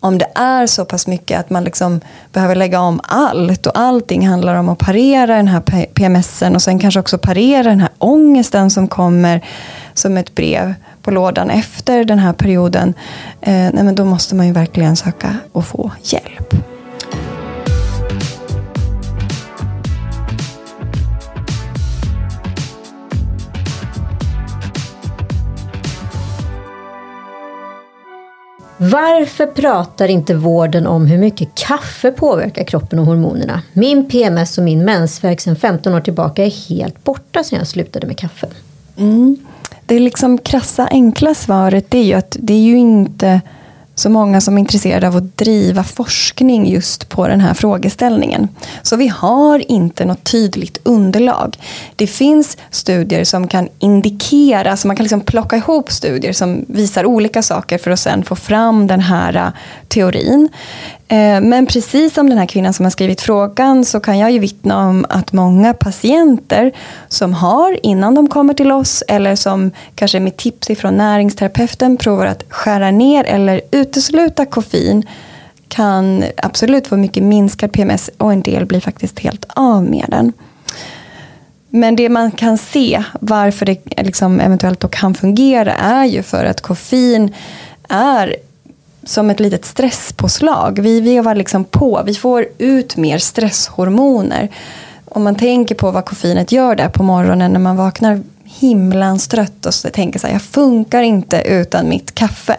om 0.00 0.18
det 0.18 0.28
är 0.34 0.66
så 0.66 0.84
pass 0.84 1.06
mycket 1.06 1.40
att 1.40 1.50
man 1.50 1.64
liksom 1.64 2.00
behöver 2.32 2.54
lägga 2.54 2.80
om 2.80 3.00
allt 3.02 3.66
och 3.66 3.78
allting 3.78 4.28
handlar 4.28 4.54
om 4.54 4.68
att 4.68 4.78
parera 4.78 5.36
den 5.36 5.48
här 5.48 5.60
PMSen 5.94 6.54
och 6.54 6.62
sen 6.62 6.78
kanske 6.78 7.00
också 7.00 7.18
parera 7.18 7.62
den 7.62 7.80
här 7.80 7.90
ångesten 7.98 8.70
som 8.70 8.88
kommer 8.88 9.44
som 9.94 10.16
ett 10.16 10.34
brev 10.34 10.74
på 11.02 11.10
lådan 11.10 11.50
efter 11.50 12.04
den 12.04 12.18
här 12.18 12.32
perioden, 12.32 12.94
eh, 13.40 13.52
nej 13.52 13.84
men 13.84 13.94
då 13.94 14.04
måste 14.04 14.34
man 14.34 14.46
ju 14.46 14.52
verkligen 14.52 14.96
söka 14.96 15.36
och 15.52 15.64
få 15.64 15.90
hjälp. 16.02 16.54
Varför 28.80 29.46
pratar 29.46 30.08
inte 30.08 30.34
vården 30.34 30.86
om 30.86 31.06
hur 31.06 31.18
mycket 31.18 31.54
kaffe 31.54 32.12
påverkar 32.12 32.64
kroppen 32.64 32.98
och 32.98 33.06
hormonerna? 33.06 33.62
Min 33.72 34.08
PMS 34.08 34.58
och 34.58 34.64
min 34.64 34.84
mensvärk 34.84 35.40
sedan 35.40 35.56
15 35.56 35.94
år 35.94 36.00
tillbaka 36.00 36.44
är 36.44 36.68
helt 36.68 37.04
borta 37.04 37.44
sedan 37.44 37.58
jag 37.58 37.68
slutade 37.68 38.06
med 38.06 38.18
kaffe. 38.18 38.46
Mm. 38.96 39.36
Det 39.86 39.98
liksom 39.98 40.38
krassa 40.38 40.88
enkla 40.90 41.34
svaret 41.34 41.94
är 41.94 42.02
ju 42.02 42.14
att 42.14 42.36
det 42.40 42.52
är 42.52 42.62
ju 42.62 42.78
inte 42.78 43.40
så 43.98 44.10
många 44.10 44.40
som 44.40 44.54
är 44.54 44.60
intresserade 44.60 45.08
av 45.08 45.16
att 45.16 45.38
driva 45.38 45.84
forskning 45.84 46.66
just 46.66 47.08
på 47.08 47.28
den 47.28 47.40
här 47.40 47.54
frågeställningen. 47.54 48.48
Så 48.82 48.96
vi 48.96 49.08
har 49.08 49.70
inte 49.70 50.04
något 50.04 50.24
tydligt 50.24 50.78
underlag. 50.82 51.56
Det 51.96 52.06
finns 52.06 52.56
studier 52.70 53.24
som 53.24 53.48
kan 53.48 53.68
indikera, 53.78 54.76
så 54.76 54.86
man 54.86 54.96
kan 54.96 55.04
liksom 55.04 55.20
plocka 55.20 55.56
ihop 55.56 55.92
studier 55.92 56.32
som 56.32 56.64
visar 56.68 57.06
olika 57.06 57.42
saker 57.42 57.78
för 57.78 57.90
att 57.90 58.00
sen 58.00 58.24
få 58.24 58.36
fram 58.36 58.86
den 58.86 59.00
här 59.00 59.36
äh, 59.36 59.48
teorin. 59.88 60.48
Eh, 61.10 61.40
men 61.40 61.66
precis 61.66 62.14
som 62.14 62.28
den 62.28 62.38
här 62.38 62.46
kvinnan 62.46 62.72
som 62.72 62.84
har 62.84 62.90
skrivit 62.90 63.20
frågan 63.20 63.84
så 63.84 64.00
kan 64.00 64.18
jag 64.18 64.30
ju 64.30 64.38
vittna 64.38 64.88
om 64.88 65.06
att 65.08 65.32
många 65.32 65.74
patienter 65.74 66.72
som 67.08 67.34
har 67.34 67.86
innan 67.86 68.14
de 68.14 68.28
kommer 68.28 68.54
till 68.54 68.72
oss 68.72 69.02
eller 69.08 69.36
som 69.36 69.70
kanske 69.94 70.20
med 70.20 70.36
tips 70.36 70.70
ifrån 70.70 70.96
näringsterapeuten 70.96 71.96
provar 71.96 72.26
att 72.26 72.44
skära 72.48 72.90
ner 72.90 73.24
eller 73.24 73.60
utesluta 73.70 74.46
koffein 74.46 75.06
kan 75.68 76.24
absolut 76.36 76.86
få 76.86 76.96
mycket 76.96 77.22
minskad 77.22 77.72
PMS 77.72 78.10
och 78.16 78.32
en 78.32 78.42
del 78.42 78.66
blir 78.66 78.80
faktiskt 78.80 79.18
helt 79.18 79.44
av 79.48 79.84
med 79.84 80.06
den. 80.08 80.32
Men 81.70 81.96
det 81.96 82.08
man 82.08 82.30
kan 82.30 82.58
se 82.58 83.04
varför 83.20 83.66
det 83.66 84.02
liksom 84.02 84.40
eventuellt 84.40 84.80
då 84.80 84.88
kan 84.88 85.14
fungera 85.14 85.74
är 85.74 86.04
ju 86.04 86.22
för 86.22 86.44
att 86.44 86.60
koffein 86.60 87.34
är 87.88 88.36
som 89.08 89.30
ett 89.30 89.40
litet 89.40 89.64
stresspåslag. 89.64 90.78
Vi 90.82 91.00
vevar 91.00 91.34
liksom 91.34 91.64
på, 91.64 92.02
vi 92.06 92.14
får 92.14 92.46
ut 92.58 92.96
mer 92.96 93.18
stresshormoner. 93.18 94.48
Om 95.04 95.24
man 95.24 95.34
tänker 95.34 95.74
på 95.74 95.90
vad 95.90 96.04
koffeinet 96.04 96.52
gör 96.52 96.74
där 96.74 96.88
på 96.88 97.02
morgonen 97.02 97.52
när 97.52 97.60
man 97.60 97.76
vaknar 97.76 98.22
himlans 98.44 99.28
trött 99.28 99.66
och 99.66 99.74
så 99.74 99.88
tänker 99.88 100.18
så 100.18 100.26
här, 100.26 100.34
jag 100.34 100.42
funkar 100.42 101.02
inte 101.02 101.42
utan 101.46 101.88
mitt 101.88 102.14
kaffe. 102.14 102.56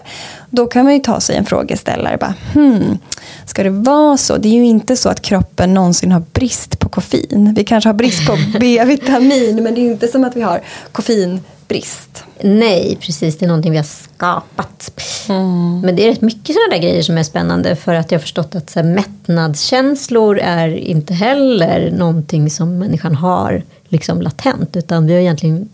Då 0.50 0.68
kan 0.68 0.84
man 0.84 0.94
ju 0.94 1.00
ta 1.00 1.20
sig 1.20 1.36
en 1.36 1.46
frågeställare. 1.46 2.18
Bara, 2.18 2.34
hmm, 2.54 2.98
ska 3.46 3.64
det 3.64 3.70
vara 3.70 4.18
så? 4.18 4.38
Det 4.38 4.48
är 4.48 4.54
ju 4.54 4.66
inte 4.66 4.96
så 4.96 5.10
att 5.10 5.22
kroppen 5.22 5.74
någonsin 5.74 6.12
har 6.12 6.24
brist 6.34 6.80
på 6.80 6.90
koffein. 6.90 7.54
Vi 7.54 7.64
kanske 7.64 7.90
har 7.90 7.94
brist 7.94 8.28
på 8.28 8.38
B-vitamin 8.60 9.64
men 9.64 9.76
det 9.76 9.82
är 9.82 9.84
ju 9.84 9.92
inte 9.92 10.08
som 10.08 10.24
att 10.24 10.36
vi 10.36 10.42
har 10.42 10.62
koffein 10.92 11.42
koffeinbrist. 11.70 12.24
Nej, 12.42 12.98
precis. 13.02 13.38
Det 13.38 13.46
är 13.46 13.48
någonting 13.48 13.72
vi 13.72 13.78
har 13.78 13.84
skapat. 13.84 14.92
Mm. 15.30 15.82
Men 15.82 15.96
det 15.96 16.04
är 16.04 16.10
rätt 16.10 16.22
mycket 16.22 16.56
sådana 16.56 16.70
där 16.72 16.78
grejer 16.78 17.04
som 17.04 17.18
är 17.18 17.24
spännande. 17.24 17.76
För 17.76 17.94
att 17.94 18.12
jag 18.12 18.20
har 18.20 18.22
förstått 18.22 18.56
att 18.56 18.70
så 18.70 18.80
här, 18.80 18.88
mättnadskänslor 18.88 20.40
är 20.40 20.68
inte 20.68 21.14
heller 21.14 21.92
någonting 21.92 22.50
som 22.50 22.78
människan 22.78 23.16
har 23.16 23.64
liksom 23.90 24.22
latent. 24.22 24.76
Utan 24.76 25.08
vi 25.08 25.14
har 25.14 25.20
egentligen 25.20 25.70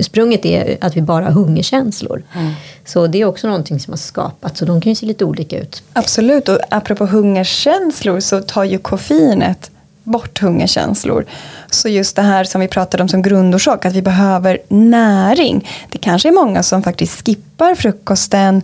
sprunget 0.00 0.46
är 0.46 0.76
att 0.80 0.96
vi 0.96 1.02
bara 1.02 1.24
har 1.24 1.32
hungerkänslor. 1.32 2.22
Mm. 2.34 2.52
Så 2.84 3.06
det 3.06 3.20
är 3.20 3.24
också 3.24 3.46
någonting 3.46 3.80
som 3.80 3.92
har 3.92 3.98
skapats 3.98 4.60
och 4.60 4.66
de 4.66 4.80
kan 4.80 4.90
ju 4.90 4.96
se 4.96 5.06
lite 5.06 5.24
olika 5.24 5.58
ut. 5.58 5.82
Absolut, 5.92 6.48
och 6.48 6.58
apropå 6.70 7.06
hungerkänslor 7.06 8.20
så 8.20 8.40
tar 8.40 8.64
ju 8.64 8.78
koffeinet 8.78 9.70
bort 10.04 10.38
hungerkänslor. 10.38 11.26
Så 11.70 11.88
just 11.88 12.16
det 12.16 12.22
här 12.22 12.44
som 12.44 12.60
vi 12.60 12.68
pratade 12.68 13.02
om 13.02 13.08
som 13.08 13.22
grundorsak, 13.22 13.84
att 13.84 13.92
vi 13.92 14.02
behöver 14.02 14.58
näring. 14.68 15.68
Det 15.90 15.98
kanske 15.98 16.28
är 16.28 16.32
många 16.32 16.62
som 16.62 16.82
faktiskt 16.82 17.26
skippar 17.26 17.74
frukosten, 17.74 18.62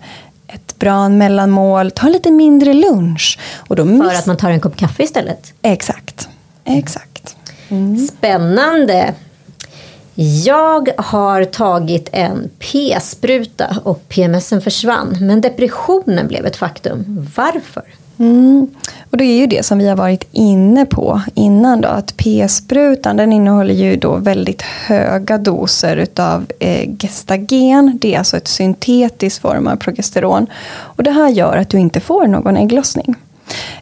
ett 0.49 0.79
bra 0.79 1.09
mellanmål, 1.09 1.91
tar 1.91 2.11
lite 2.11 2.31
mindre 2.31 2.75
lunch. 2.75 3.39
Och 3.57 3.77
då 3.77 3.85
För 3.85 4.15
att 4.15 4.27
man 4.27 4.37
tar 4.37 4.51
en 4.51 4.61
kopp 4.61 4.77
kaffe 4.77 5.03
istället? 5.03 5.53
Exakt. 5.63 6.29
Exakt. 6.65 7.37
Mm. 7.69 8.09
Spännande. 8.09 9.15
Jag 10.45 10.89
har 10.97 11.45
tagit 11.45 12.09
en 12.13 12.51
p-spruta 12.59 13.77
och 13.85 14.09
PMSen 14.09 14.61
försvann. 14.61 15.17
Men 15.21 15.41
depressionen 15.41 16.29
blev 16.29 16.47
ett 16.47 16.57
faktum. 16.57 17.27
Varför? 17.37 17.85
Mm. 18.19 18.67
Och 19.11 19.17
det 19.17 19.25
är 19.25 19.39
ju 19.39 19.47
det 19.47 19.67
som 19.67 19.79
vi 19.79 19.89
har 19.89 19.97
varit 19.97 20.25
inne 20.33 20.87
på 20.87 21.21
innan 21.35 21.81
då, 21.81 21.89
att 21.89 22.17
p-sprutan 22.17 23.17
den 23.17 23.33
innehåller 23.33 23.75
ju 23.75 23.97
då 23.97 24.17
väldigt 24.17 24.63
höga 24.63 25.39
doser 25.39 25.97
utav 25.97 26.47
eh, 26.59 26.91
gestagen. 26.99 27.99
Det 28.01 28.15
är 28.15 28.19
alltså 28.19 28.37
ett 28.37 28.49
syntetisk 28.49 29.43
form 29.43 29.67
av 29.67 29.77
progesteron. 29.77 30.47
Och 30.69 31.03
det 31.03 31.11
här 31.11 31.29
gör 31.29 31.57
att 31.57 31.69
du 31.69 31.79
inte 31.79 32.01
får 32.01 32.27
någon 32.27 32.57
ägglossning. 32.57 33.15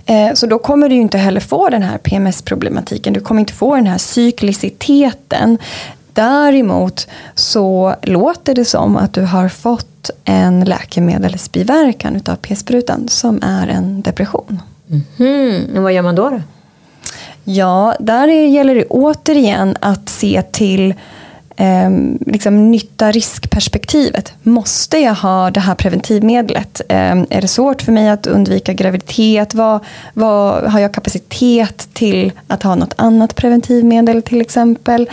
Eh, 0.07 0.35
så 0.35 0.47
då 0.47 0.59
kommer 0.59 0.89
du 0.89 0.95
inte 0.95 1.19
heller 1.19 1.41
få 1.41 1.69
den 1.69 1.83
här 1.83 1.99
PMS-problematiken. 1.99 3.13
Du 3.13 3.21
kommer 3.21 3.41
inte 3.41 3.53
få 3.53 3.77
den 3.77 3.87
här 3.87 3.99
cykliciteten. 3.99 5.59
Däremot 6.15 7.09
så 7.35 7.95
låter 8.03 8.55
det 8.55 8.65
som 8.65 8.97
att 8.97 9.13
du 9.13 9.23
har 9.23 9.49
fått 9.49 10.11
en 10.25 10.65
läkemedelsbiverkan 10.65 12.17
utav 12.17 12.37
p-sprutan 12.37 13.09
som 13.09 13.41
är 13.43 13.69
en 13.69 14.03
depression. 14.03 14.63
Mm 15.19 15.83
vad 15.83 15.93
gör 15.93 16.03
man 16.03 16.15
då? 16.15 16.31
då? 16.31 16.41
Ja, 17.45 17.95
där 18.01 18.29
gäller 18.29 18.75
det 18.75 18.85
återigen 18.85 19.77
att 19.81 20.09
se 20.09 20.43
till 20.43 20.95
eh, 21.57 21.91
liksom 22.27 22.71
nytta-riskperspektivet. 22.71 24.33
Måste 24.43 24.99
jag 24.99 25.15
ha 25.15 25.51
det 25.51 25.61
här 25.61 25.75
preventivmedlet? 25.75 26.81
Eh, 26.89 27.11
är 27.31 27.41
det 27.41 27.49
svårt 27.49 27.83
för 27.83 27.93
mig 27.93 28.09
att 28.09 28.27
undvika 28.27 28.73
graviditet? 28.73 29.55
Vad, 29.55 29.85
vad, 30.15 30.65
har 30.65 30.81
jag 30.81 30.95
kapacitet 30.95 31.89
till 31.93 32.33
att 32.47 32.63
ha 32.63 32.75
något 32.75 32.95
annat 32.97 33.35
preventivmedel 33.35 34.23
till 34.23 34.41
exempel? 34.41 35.11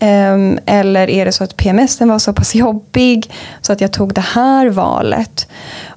Um, 0.00 0.58
eller 0.66 1.10
är 1.10 1.24
det 1.24 1.32
så 1.32 1.44
att 1.44 1.56
PMS 1.56 2.00
var 2.00 2.18
så 2.18 2.32
pass 2.32 2.54
jobbig 2.54 3.30
så 3.62 3.72
att 3.72 3.80
jag 3.80 3.92
tog 3.92 4.14
det 4.14 4.20
här 4.20 4.68
valet? 4.68 5.48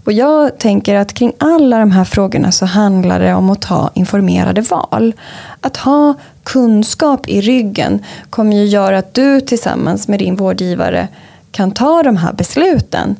Och 0.03 0.11
jag 0.11 0.57
tänker 0.59 0.95
att 0.95 1.13
kring 1.13 1.33
alla 1.37 1.79
de 1.79 1.91
här 1.91 2.03
frågorna 2.03 2.51
så 2.51 2.65
handlar 2.65 3.19
det 3.19 3.33
om 3.33 3.49
att 3.49 3.61
ta 3.61 3.89
informerade 3.93 4.61
val. 4.61 5.13
Att 5.61 5.77
ha 5.77 6.13
kunskap 6.43 7.27
i 7.27 7.41
ryggen 7.41 8.03
kommer 8.29 8.57
ju 8.57 8.65
göra 8.65 8.97
att 8.97 9.13
du 9.13 9.41
tillsammans 9.41 10.07
med 10.07 10.19
din 10.19 10.35
vårdgivare 10.35 11.07
kan 11.51 11.71
ta 11.71 12.03
de 12.03 12.17
här 12.17 12.33
besluten. 12.33 13.15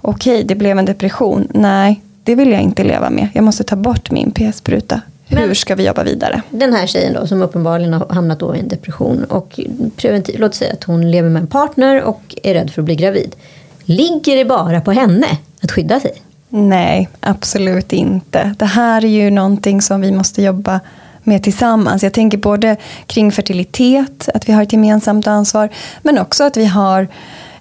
Okej, 0.00 0.44
det 0.44 0.54
blev 0.54 0.78
en 0.78 0.84
depression. 0.84 1.48
Nej, 1.50 2.02
det 2.24 2.34
vill 2.34 2.50
jag 2.50 2.60
inte 2.60 2.84
leva 2.84 3.10
med. 3.10 3.28
Jag 3.34 3.44
måste 3.44 3.64
ta 3.64 3.76
bort 3.76 4.10
min 4.10 4.30
p-spruta. 4.30 5.00
Hur 5.36 5.54
ska 5.54 5.74
vi 5.74 5.86
jobba 5.86 6.02
vidare? 6.02 6.42
Den 6.50 6.72
här 6.72 6.86
tjejen 6.86 7.12
då 7.12 7.26
som 7.26 7.42
uppenbarligen 7.42 7.92
har 7.92 8.06
hamnat 8.08 8.38
då 8.38 8.56
i 8.56 8.58
en 8.58 8.68
depression 8.68 9.24
och 9.24 9.60
preventiv, 9.96 10.40
låt 10.40 10.54
säga 10.54 10.72
att 10.72 10.84
hon 10.84 11.10
lever 11.10 11.30
med 11.30 11.40
en 11.40 11.46
partner 11.46 12.02
och 12.02 12.34
är 12.42 12.54
rädd 12.54 12.70
för 12.70 12.82
att 12.82 12.86
bli 12.86 12.94
gravid. 12.94 13.36
Ligger 13.84 14.36
det 14.36 14.44
bara 14.44 14.80
på 14.80 14.92
henne 14.92 15.26
att 15.62 15.72
skydda 15.72 16.00
sig? 16.00 16.22
Nej, 16.48 17.08
absolut 17.20 17.92
inte. 17.92 18.54
Det 18.58 18.64
här 18.64 19.04
är 19.04 19.08
ju 19.08 19.30
någonting 19.30 19.82
som 19.82 20.00
vi 20.00 20.12
måste 20.12 20.42
jobba 20.42 20.80
med 21.22 21.42
tillsammans. 21.42 22.02
Jag 22.02 22.12
tänker 22.12 22.38
både 22.38 22.76
kring 23.06 23.32
fertilitet, 23.32 24.28
att 24.34 24.48
vi 24.48 24.52
har 24.52 24.62
ett 24.62 24.72
gemensamt 24.72 25.26
ansvar, 25.26 25.68
men 26.02 26.18
också 26.18 26.44
att 26.44 26.56
vi 26.56 26.64
har 26.64 27.08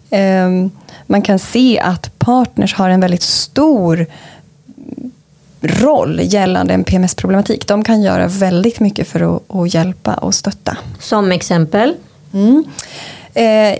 eh, 0.09 0.49
man 1.11 1.21
kan 1.21 1.39
se 1.39 1.79
att 1.79 2.19
partners 2.19 2.73
har 2.73 2.89
en 2.89 3.01
väldigt 3.01 3.21
stor 3.21 4.05
roll 5.61 6.19
gällande 6.23 6.73
en 6.73 6.83
PMS-problematik. 6.83 7.67
De 7.67 7.83
kan 7.83 8.01
göra 8.01 8.27
väldigt 8.27 8.79
mycket 8.79 9.07
för 9.07 9.35
att, 9.35 9.55
att 9.55 9.73
hjälpa 9.73 10.13
och 10.13 10.35
stötta. 10.35 10.77
Som 10.99 11.31
exempel? 11.31 11.95
Mm. 12.33 12.63
Eh, 13.33 13.79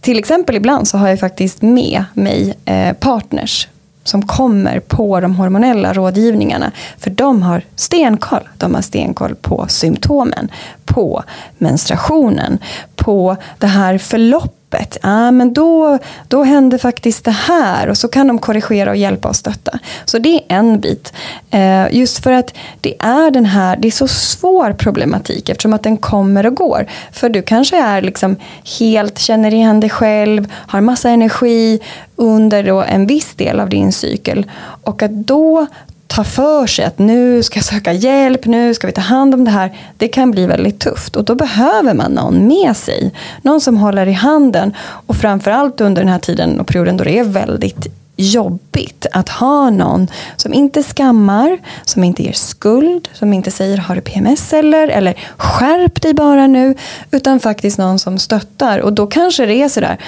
till 0.00 0.18
exempel 0.18 0.56
ibland 0.56 0.88
så 0.88 0.98
har 0.98 1.08
jag 1.08 1.20
faktiskt 1.20 1.62
med 1.62 2.04
mig 2.14 2.54
eh, 2.64 2.92
partners 2.92 3.68
som 4.04 4.26
kommer 4.26 4.80
på 4.80 5.20
de 5.20 5.34
hormonella 5.34 5.92
rådgivningarna. 5.92 6.72
För 6.98 7.10
de 7.10 7.42
har 7.42 7.62
stenkoll. 7.76 8.48
De 8.58 8.74
har 8.74 8.82
stenkoll 8.82 9.34
på 9.34 9.66
symptomen, 9.68 10.48
på 10.84 11.24
menstruationen, 11.58 12.58
på 12.96 13.36
det 13.58 13.66
här 13.66 13.98
förloppet 13.98 14.59
jobbet, 14.70 14.98
ja, 15.02 15.28
ah, 15.28 15.30
men 15.30 15.52
då, 15.52 15.98
då 16.28 16.44
hände 16.44 16.78
faktiskt 16.78 17.24
det 17.24 17.30
här 17.30 17.88
och 17.88 17.98
så 17.98 18.08
kan 18.08 18.26
de 18.26 18.38
korrigera 18.38 18.90
och 18.90 18.96
hjälpa 18.96 19.28
och 19.28 19.36
stötta. 19.36 19.78
Så 20.04 20.18
det 20.18 20.28
är 20.28 20.42
en 20.48 20.80
bit. 20.80 21.12
Eh, 21.50 21.94
just 21.94 22.22
för 22.22 22.32
att 22.32 22.54
det 22.80 22.94
är 22.98 23.30
den 23.30 23.46
här, 23.46 23.76
det 23.76 23.88
är 23.88 23.92
så 23.92 24.08
svår 24.08 24.72
problematik 24.72 25.48
eftersom 25.48 25.72
att 25.72 25.82
den 25.82 25.96
kommer 25.96 26.46
och 26.46 26.54
går. 26.54 26.86
För 27.12 27.28
du 27.28 27.42
kanske 27.42 27.76
är 27.76 28.02
liksom 28.02 28.36
helt, 28.78 29.18
känner 29.18 29.54
igen 29.54 29.80
dig 29.80 29.90
själv, 29.90 30.46
har 30.52 30.80
massa 30.80 31.10
energi 31.10 31.80
under 32.16 32.62
då 32.62 32.82
en 32.82 33.06
viss 33.06 33.34
del 33.34 33.60
av 33.60 33.68
din 33.68 33.92
cykel. 33.92 34.50
Och 34.84 35.02
att 35.02 35.10
då 35.10 35.66
ta 36.10 36.24
för 36.24 36.66
sig 36.66 36.84
att 36.84 36.98
nu 36.98 37.42
ska 37.42 37.58
jag 37.58 37.64
söka 37.64 37.92
hjälp, 37.92 38.46
nu 38.46 38.74
ska 38.74 38.86
vi 38.86 38.92
ta 38.92 39.00
hand 39.00 39.34
om 39.34 39.44
det 39.44 39.50
här. 39.50 39.76
Det 39.96 40.08
kan 40.08 40.30
bli 40.30 40.46
väldigt 40.46 40.80
tufft 40.80 41.16
och 41.16 41.24
då 41.24 41.34
behöver 41.34 41.94
man 41.94 42.12
någon 42.12 42.46
med 42.48 42.76
sig. 42.76 43.14
Någon 43.42 43.60
som 43.60 43.76
håller 43.76 44.06
i 44.06 44.12
handen 44.12 44.74
och 45.06 45.16
framförallt 45.16 45.80
under 45.80 46.02
den 46.02 46.12
här 46.12 46.18
tiden 46.18 46.60
och 46.60 46.66
perioden 46.66 46.96
då 46.96 47.04
det 47.04 47.18
är 47.18 47.24
väldigt 47.24 47.99
jobbigt 48.20 49.06
att 49.12 49.28
ha 49.28 49.70
någon 49.70 50.08
som 50.36 50.54
inte 50.54 50.82
skammar, 50.82 51.58
som 51.84 52.04
inte 52.04 52.22
ger 52.22 52.32
skuld, 52.32 53.08
som 53.12 53.32
inte 53.32 53.50
säger 53.50 53.76
har 53.76 53.94
du 53.94 54.00
PMS 54.00 54.52
eller, 54.52 54.88
eller 54.88 55.14
skärp 55.36 56.02
dig 56.02 56.14
bara 56.14 56.46
nu, 56.46 56.74
utan 57.10 57.40
faktiskt 57.40 57.78
någon 57.78 57.98
som 57.98 58.18
stöttar. 58.18 58.78
Och 58.78 58.92
då 58.92 59.06
kanske 59.06 59.46
det 59.46 59.54
är 59.54 59.68
sådär, 59.68 59.98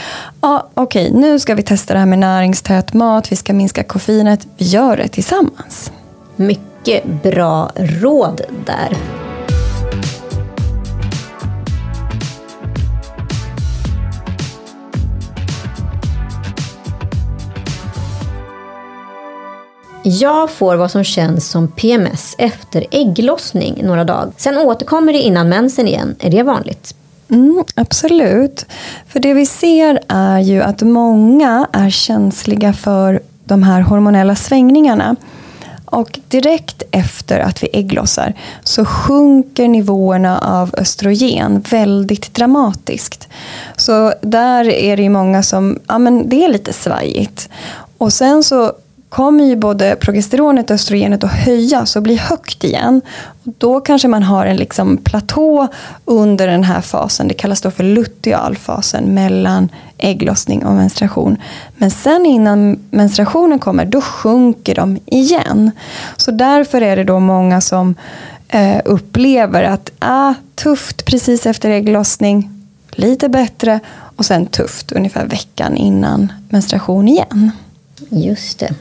ja 0.40 0.68
okej 0.74 1.08
okay, 1.08 1.20
nu 1.20 1.38
ska 1.38 1.54
vi 1.54 1.62
testa 1.62 1.94
det 1.94 2.00
här 2.00 2.06
med 2.06 2.18
näringstät 2.18 2.94
mat, 2.94 3.32
vi 3.32 3.36
ska 3.36 3.52
minska 3.52 3.84
koffeinet, 3.84 4.46
vi 4.56 4.64
gör 4.64 4.96
det 4.96 5.08
tillsammans. 5.08 5.92
Mycket 6.36 7.04
bra 7.22 7.70
råd 7.76 8.40
där. 8.66 8.96
Jag 20.04 20.50
får 20.50 20.76
vad 20.76 20.90
som 20.90 21.04
känns 21.04 21.50
som 21.50 21.68
PMS 21.68 22.34
efter 22.38 22.86
ägglossning 22.90 23.80
några 23.84 24.04
dagar. 24.04 24.32
Sen 24.36 24.58
återkommer 24.58 25.12
det 25.12 25.18
innan 25.18 25.48
mensen 25.48 25.88
igen. 25.88 26.16
Är 26.18 26.30
det 26.30 26.42
vanligt? 26.42 26.94
Mm, 27.30 27.64
absolut. 27.74 28.66
För 29.08 29.20
det 29.20 29.34
vi 29.34 29.46
ser 29.46 30.00
är 30.08 30.38
ju 30.38 30.62
att 30.62 30.82
många 30.82 31.66
är 31.72 31.90
känsliga 31.90 32.72
för 32.72 33.20
de 33.44 33.62
här 33.62 33.80
hormonella 33.80 34.36
svängningarna. 34.36 35.16
Och 35.84 36.18
direkt 36.28 36.82
efter 36.90 37.40
att 37.40 37.62
vi 37.62 37.68
ägglossar 37.72 38.34
så 38.64 38.84
sjunker 38.84 39.68
nivåerna 39.68 40.38
av 40.38 40.74
östrogen 40.78 41.60
väldigt 41.70 42.34
dramatiskt. 42.34 43.28
Så 43.76 44.14
där 44.20 44.68
är 44.68 44.96
det 44.96 45.02
ju 45.02 45.08
många 45.08 45.42
som, 45.42 45.78
ja 45.86 45.98
men 45.98 46.28
det 46.28 46.44
är 46.44 46.48
lite 46.48 46.72
svajigt. 46.72 47.48
Och 47.98 48.12
sen 48.12 48.42
så 48.42 48.72
kommer 49.12 49.44
ju 49.44 49.56
både 49.56 49.96
progesteronet 49.96 50.70
och 50.70 50.74
östrogenet 50.74 51.24
att 51.24 51.32
höjas 51.32 51.96
och 51.96 52.02
bli 52.02 52.16
högt 52.16 52.64
igen. 52.64 53.00
Då 53.44 53.80
kanske 53.80 54.08
man 54.08 54.22
har 54.22 54.46
en 54.46 54.56
liksom 54.56 54.96
platå 54.96 55.68
under 56.04 56.46
den 56.46 56.64
här 56.64 56.80
fasen. 56.80 57.28
Det 57.28 57.34
kallas 57.34 57.60
då 57.60 57.70
för 57.70 57.84
lutealfasen 57.84 59.04
mellan 59.04 59.68
ägglossning 59.98 60.64
och 60.64 60.74
menstruation. 60.74 61.36
Men 61.76 61.90
sen 61.90 62.26
innan 62.26 62.78
menstruationen 62.90 63.58
kommer, 63.58 63.84
då 63.84 64.00
sjunker 64.00 64.74
de 64.74 64.98
igen. 65.06 65.70
Så 66.16 66.30
därför 66.30 66.80
är 66.80 66.96
det 66.96 67.04
då 67.04 67.20
många 67.20 67.60
som 67.60 67.94
eh, 68.48 68.80
upplever 68.84 69.62
att 69.62 69.90
ah, 69.98 70.34
tufft 70.54 71.04
precis 71.04 71.46
efter 71.46 71.70
ägglossning, 71.70 72.50
lite 72.90 73.28
bättre 73.28 73.80
och 74.16 74.26
sen 74.26 74.46
tufft 74.46 74.92
ungefär 74.92 75.26
veckan 75.26 75.76
innan 75.76 76.32
menstruation 76.48 77.08
igen. 77.08 77.50
Just 78.10 78.58
det. 78.58 78.74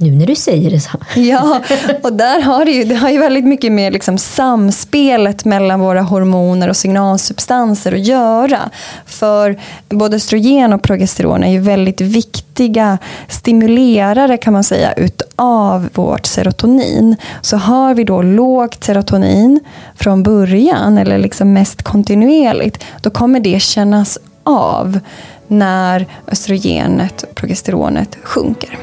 Nu 0.00 0.10
när 0.10 0.26
du 0.26 0.34
säger 0.34 0.70
det 0.70 0.80
så. 0.80 0.90
Ja, 1.20 1.60
och 2.02 2.12
där 2.12 2.40
har 2.40 2.64
det 2.64 2.70
ju, 2.70 2.84
det 2.84 2.94
har 2.94 3.10
ju 3.10 3.18
väldigt 3.18 3.44
mycket 3.44 3.72
med 3.72 3.92
liksom 3.92 4.18
samspelet 4.18 5.44
mellan 5.44 5.80
våra 5.80 6.02
hormoner 6.02 6.68
och 6.68 6.76
signalsubstanser 6.76 7.92
att 7.92 8.06
göra. 8.06 8.70
För 9.06 9.60
både 9.88 10.16
östrogen 10.16 10.72
och 10.72 10.82
progesteron 10.82 11.44
är 11.44 11.52
ju 11.52 11.60
väldigt 11.60 12.00
viktiga 12.00 12.98
stimulerare 13.28 14.36
kan 14.36 14.52
man 14.52 14.64
säga 14.64 14.92
utav 14.92 15.88
vårt 15.94 16.26
serotonin. 16.26 17.16
Så 17.40 17.56
har 17.56 17.94
vi 17.94 18.04
då 18.04 18.22
lågt 18.22 18.84
serotonin 18.84 19.60
från 19.94 20.22
början 20.22 20.98
eller 20.98 21.18
liksom 21.18 21.52
mest 21.52 21.82
kontinuerligt 21.82 22.84
då 23.00 23.10
kommer 23.10 23.40
det 23.40 23.62
kännas 23.62 24.18
av 24.42 25.00
när 25.48 26.06
östrogenet 26.26 27.22
och 27.22 27.34
progesteronet 27.34 28.18
sjunker. 28.22 28.78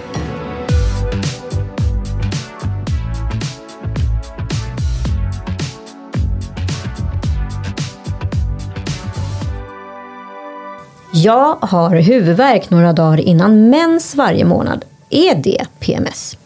Jag 11.26 11.58
har 11.62 11.96
huvudvärk 11.96 12.70
några 12.70 12.94
dagar 12.94 13.20
innan 13.20 13.70
mens 13.70 14.16
varje 14.16 14.46
månad. 14.46 14.86
Är 15.10 15.36
det 15.36 15.66
PMS? 15.80 16.38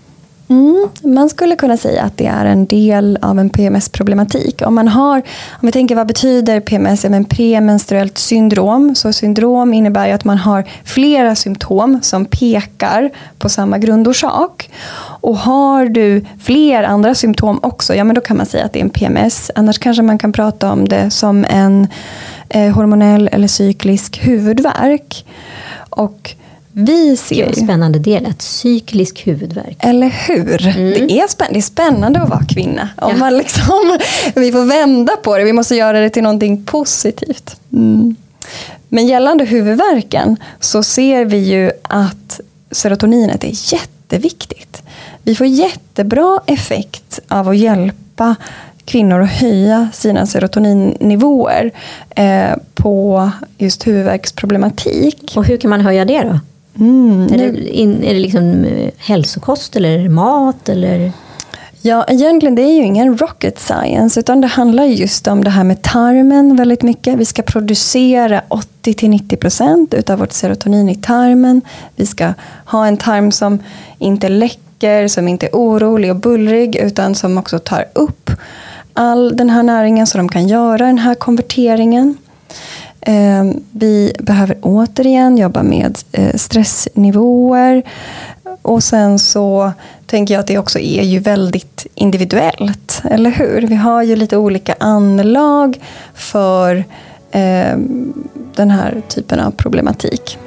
Mm, 0.49 0.89
man 1.03 1.29
skulle 1.29 1.55
kunna 1.55 1.77
säga 1.77 2.03
att 2.03 2.17
det 2.17 2.25
är 2.25 2.45
en 2.45 2.65
del 2.65 3.19
av 3.21 3.39
en 3.39 3.49
PMS-problematik. 3.49 4.61
Om 4.65 4.75
man 4.75 4.87
har, 4.87 5.17
om 5.51 5.65
vi 5.65 5.71
tänker 5.71 5.95
vad 5.95 6.07
betyder 6.07 6.59
PMS? 6.59 7.03
Ja, 7.03 7.09
men 7.09 7.25
premenstruellt 7.25 8.17
syndrom. 8.17 8.95
Så 8.95 9.13
syndrom 9.13 9.73
innebär 9.73 10.07
ju 10.07 10.13
att 10.13 10.25
man 10.25 10.37
har 10.37 10.65
flera 10.83 11.35
symptom 11.35 11.99
som 12.01 12.25
pekar 12.25 13.09
på 13.37 13.49
samma 13.49 13.77
grundorsak. 13.77 14.69
Och 15.21 15.37
har 15.37 15.85
du 15.85 16.25
fler 16.39 16.83
andra 16.83 17.15
symptom 17.15 17.59
också, 17.63 17.95
ja 17.95 18.03
men 18.03 18.15
då 18.15 18.21
kan 18.21 18.37
man 18.37 18.45
säga 18.45 18.65
att 18.65 18.73
det 18.73 18.79
är 18.79 18.83
en 18.83 18.89
PMS. 18.89 19.51
Annars 19.55 19.77
kanske 19.77 20.03
man 20.03 20.17
kan 20.17 20.31
prata 20.31 20.71
om 20.71 20.87
det 20.87 21.11
som 21.11 21.45
en 21.49 21.87
eh, 22.49 22.71
hormonell 22.71 23.29
eller 23.31 23.47
cyklisk 23.47 24.19
huvudvärk. 24.23 25.25
Och 25.89 26.35
vi 26.71 27.17
ser 27.17 27.45
Gud, 27.45 27.57
spännande 27.57 27.99
del, 27.99 28.25
att 28.25 28.41
cyklisk 28.41 29.27
huvudvärk. 29.27 29.77
Eller 29.79 30.09
hur? 30.27 30.67
Mm. 30.67 31.07
Det, 31.07 31.19
är 31.19 31.27
spännande, 31.27 31.53
det 31.53 31.59
är 31.59 31.61
spännande 31.61 32.21
att 32.21 32.29
vara 32.29 32.43
kvinna. 32.49 32.89
Om 32.97 33.11
ja. 33.11 33.17
man 33.17 33.37
liksom, 33.37 33.99
vi 34.35 34.51
får 34.51 34.65
vända 34.65 35.15
på 35.15 35.37
det, 35.37 35.43
vi 35.43 35.53
måste 35.53 35.75
göra 35.75 35.99
det 35.99 36.09
till 36.09 36.23
någonting 36.23 36.65
positivt. 36.65 37.55
Mm. 37.73 38.15
Men 38.89 39.07
gällande 39.07 39.45
huvudvärken 39.45 40.37
så 40.59 40.83
ser 40.83 41.25
vi 41.25 41.37
ju 41.37 41.71
att 41.81 42.39
serotoninet 42.71 43.43
är 43.43 43.73
jätteviktigt. 43.73 44.81
Vi 45.23 45.35
får 45.35 45.47
jättebra 45.47 46.39
effekt 46.45 47.19
av 47.27 47.49
att 47.49 47.57
hjälpa 47.57 48.35
kvinnor 48.85 49.21
att 49.21 49.31
höja 49.31 49.89
sina 49.93 50.25
serotoninnivåer 50.25 51.71
eh, 52.09 52.51
på 52.75 53.31
just 53.57 53.87
huvudvärksproblematik. 53.87 55.33
Och 55.35 55.45
hur 55.45 55.57
kan 55.57 55.69
man 55.69 55.81
höja 55.81 56.05
det 56.05 56.23
då? 56.23 56.39
Mm, 56.79 57.23
är, 57.33 57.37
det, 57.37 57.69
in, 57.69 58.03
är 58.03 58.13
det 58.13 58.19
liksom 58.19 58.65
eh, 58.65 58.91
hälsokost 58.97 59.75
eller 59.75 60.09
mat? 60.09 60.69
Eller? 60.69 61.11
Ja, 61.81 62.05
egentligen 62.07 62.55
det 62.55 62.61
är 62.61 62.73
ju 62.73 62.83
ingen 62.83 63.17
rocket 63.17 63.59
science 63.59 64.19
utan 64.19 64.41
det 64.41 64.47
handlar 64.47 64.83
just 64.83 65.27
om 65.27 65.43
det 65.43 65.49
här 65.49 65.63
med 65.63 65.81
tarmen 65.81 66.55
väldigt 66.55 66.81
mycket. 66.81 67.17
Vi 67.17 67.25
ska 67.25 67.41
producera 67.41 68.41
80-90% 68.83 69.95
utav 69.95 70.19
vårt 70.19 70.31
serotonin 70.31 70.89
i 70.89 70.95
tarmen. 70.95 71.61
Vi 71.95 72.05
ska 72.05 72.33
ha 72.65 72.87
en 72.87 72.97
tarm 72.97 73.31
som 73.31 73.59
inte 73.97 74.29
läcker, 74.29 75.07
som 75.07 75.27
inte 75.27 75.45
är 75.45 75.51
orolig 75.53 76.11
och 76.11 76.15
bullrig 76.15 76.75
utan 76.75 77.15
som 77.15 77.37
också 77.37 77.59
tar 77.59 77.85
upp 77.93 78.31
all 78.93 79.37
den 79.37 79.49
här 79.49 79.63
näringen 79.63 80.07
så 80.07 80.17
de 80.17 80.29
kan 80.29 80.47
göra 80.47 80.85
den 80.85 80.97
här 80.97 81.15
konverteringen. 81.15 82.17
Eh, 83.01 83.43
vi 83.71 84.13
behöver 84.19 84.57
återigen 84.61 85.37
jobba 85.37 85.63
med 85.63 85.97
eh, 86.11 86.35
stressnivåer. 86.35 87.83
Och 88.61 88.83
sen 88.83 89.19
så 89.19 89.71
tänker 90.05 90.33
jag 90.33 90.41
att 90.41 90.47
det 90.47 90.57
också 90.57 90.79
är 90.79 91.03
ju 91.03 91.19
väldigt 91.19 91.87
individuellt, 91.95 93.01
eller 93.03 93.29
hur? 93.29 93.61
Vi 93.61 93.75
har 93.75 94.03
ju 94.03 94.15
lite 94.15 94.37
olika 94.37 94.75
anlag 94.79 95.79
för 96.13 96.75
eh, 97.31 97.77
den 98.55 98.71
här 98.71 99.01
typen 99.07 99.39
av 99.39 99.51
problematik. 99.51 100.37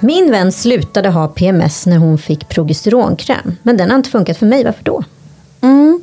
Min 0.00 0.30
vän 0.30 0.52
slutade 0.52 1.08
ha 1.08 1.28
PMS 1.28 1.86
när 1.86 1.98
hon 1.98 2.18
fick 2.18 2.48
progesteronkräm. 2.48 3.56
Men 3.62 3.76
den 3.76 3.90
har 3.90 3.96
inte 3.96 4.10
funkat 4.10 4.36
för 4.36 4.46
mig. 4.46 4.64
Varför 4.64 4.84
då? 4.84 5.04
Mm. 5.60 6.00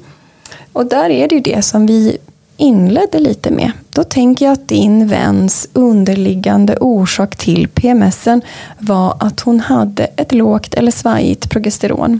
Och 0.73 0.85
där 0.85 1.09
är 1.09 1.27
det 1.27 1.35
ju 1.35 1.41
det 1.41 1.61
som 1.61 1.85
vi 1.85 2.17
inledde 2.57 3.19
lite 3.19 3.51
med. 3.51 3.71
då 3.89 4.03
tänker 4.03 4.45
jag 4.45 4.53
att 4.53 4.67
din 4.67 5.07
väns 5.07 5.67
underliggande 5.73 6.77
orsak 6.77 7.35
till 7.35 7.67
PMSen 7.67 8.41
var 8.77 9.17
att 9.19 9.39
hon 9.39 9.59
hade 9.59 10.03
ett 10.03 10.31
lågt 10.31 10.73
eller 10.73 10.91
svajigt 10.91 11.49
progesteron. 11.49 12.19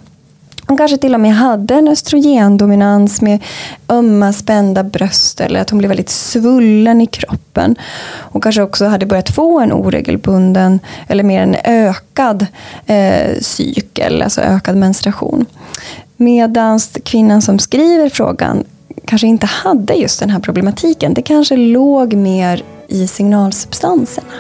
Hon 0.67 0.77
kanske 0.77 0.97
till 0.97 1.13
och 1.13 1.19
med 1.19 1.35
hade 1.35 1.73
en 1.73 1.87
östrogendominans 1.87 3.21
med 3.21 3.43
ömma 3.89 4.33
spända 4.33 4.83
bröst 4.83 5.41
eller 5.41 5.59
att 5.61 5.69
hon 5.69 5.79
blev 5.79 5.89
väldigt 5.89 6.09
svullen 6.09 7.01
i 7.01 7.05
kroppen. 7.07 7.75
Hon 8.07 8.41
kanske 8.41 8.61
också 8.61 8.85
hade 8.85 9.05
börjat 9.05 9.29
få 9.29 9.59
en 9.59 9.73
oregelbunden 9.73 10.79
eller 11.07 11.23
mer 11.23 11.41
en 11.41 11.55
ökad 11.63 12.45
eh, 12.85 13.39
cykel, 13.41 14.21
alltså 14.21 14.41
ökad 14.41 14.77
menstruation. 14.77 15.45
Medan 16.17 16.79
kvinnan 17.03 17.41
som 17.41 17.59
skriver 17.59 18.09
frågan 18.09 18.63
kanske 19.05 19.27
inte 19.27 19.45
hade 19.45 19.93
just 19.93 20.19
den 20.19 20.29
här 20.29 20.39
problematiken. 20.39 21.13
Det 21.13 21.21
kanske 21.21 21.57
låg 21.57 22.13
mer 22.13 22.63
i 22.87 23.07
signalsubstanserna. 23.07 24.33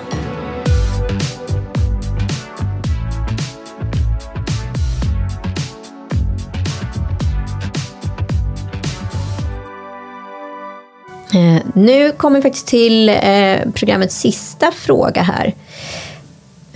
Eh, 11.33 11.61
nu 11.75 12.11
kommer 12.11 12.35
vi 12.35 12.41
faktiskt 12.41 12.67
till 12.67 13.09
eh, 13.09 13.71
programmets 13.73 14.19
sista 14.19 14.71
fråga 14.71 15.21
här. 15.21 15.53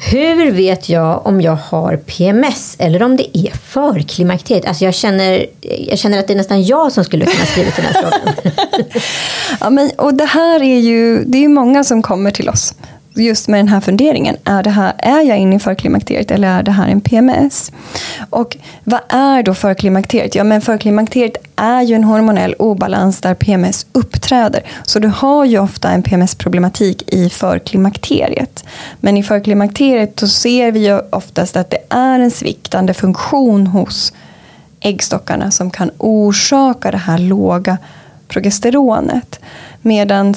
Hur 0.04 0.52
vet 0.52 0.90
jag 0.90 1.28
om 1.28 1.42
jag 1.42 1.56
har 1.56 1.98
PMS 1.98 2.76
eller 2.80 3.04
om 3.04 3.18
det 3.18 3.38
är 3.38 3.52
förklimakteriet? 3.52 4.66
Alltså 4.66 4.86
jag, 4.86 4.94
känner, 4.94 5.46
jag 5.62 6.00
känner 6.00 6.20
att 6.20 6.28
det 6.28 6.34
är 6.34 6.38
nästan 6.38 6.64
jag 6.64 6.92
som 6.92 7.04
skulle 7.04 7.26
kunna 7.26 7.46
skriva 7.46 7.72
den 7.76 7.86
här 7.86 7.94
frågan. 7.94 8.54
ja, 9.60 9.70
men, 9.70 9.92
och 9.98 10.14
det 10.14 10.26
här 10.26 10.64
är 10.64 10.80
ju, 10.80 11.24
det 11.24 11.38
är 11.38 11.42
ju 11.42 11.48
många 11.48 11.84
som 11.84 12.02
kommer 12.02 12.32
till 12.32 12.50
oss 12.50 12.74
just 13.14 13.48
med 13.48 13.60
den 13.60 13.68
här 13.68 13.82
funderingen. 13.82 14.38
Är, 14.44 14.64
det 14.64 14.70
här, 14.70 14.94
är 14.98 15.22
jag 15.22 15.38
inne 15.38 15.56
i 15.56 15.60
förklimakteriet 15.60 16.32
eller 16.32 16.48
är 16.48 16.64
det 16.64 16.72
här 16.72 16.88
en 16.88 17.02
PMS? 17.02 17.72
Och 18.30 18.58
vad 18.84 19.00
är 19.10 19.44
då 19.44 19.54
förklimakteriet? 19.54 20.36
Ja, 20.36 20.44
men 20.44 20.62
förklimakteriet 20.62 21.38
är 21.56 21.82
ju 21.82 21.96
en 21.96 22.04
hormonell 22.04 22.56
obalans 22.60 23.22
där 23.22 23.34
PMS 23.34 23.86
uppträder. 23.92 24.64
Så 24.84 25.00
du 25.00 25.08
har 25.08 25.46
ju 25.46 25.60
ofta 25.60 25.90
en 25.90 26.04
PMS-problematik 26.04 27.14
i 27.14 27.30
förklimakteriet. 27.30 28.66
Men 29.00 29.18
i 29.18 29.24
förklimakteriet 29.24 30.20
så 30.20 30.28
ser 30.28 30.72
vi 30.72 30.88
ju 30.88 31.00
oftast 31.10 31.58
att 31.58 31.70
det 31.70 31.84
är 31.90 32.20
en 32.20 32.32
sviktande 32.32 32.94
funktion 32.94 33.68
hos 33.68 34.14
äggstockarna 34.80 35.52
som 35.52 35.72
kan 35.72 35.92
orsaka 35.98 36.92
det 36.92 36.98
här 36.98 37.18
låga 37.18 37.78
progesteronet. 38.28 39.40
Medan 39.82 40.36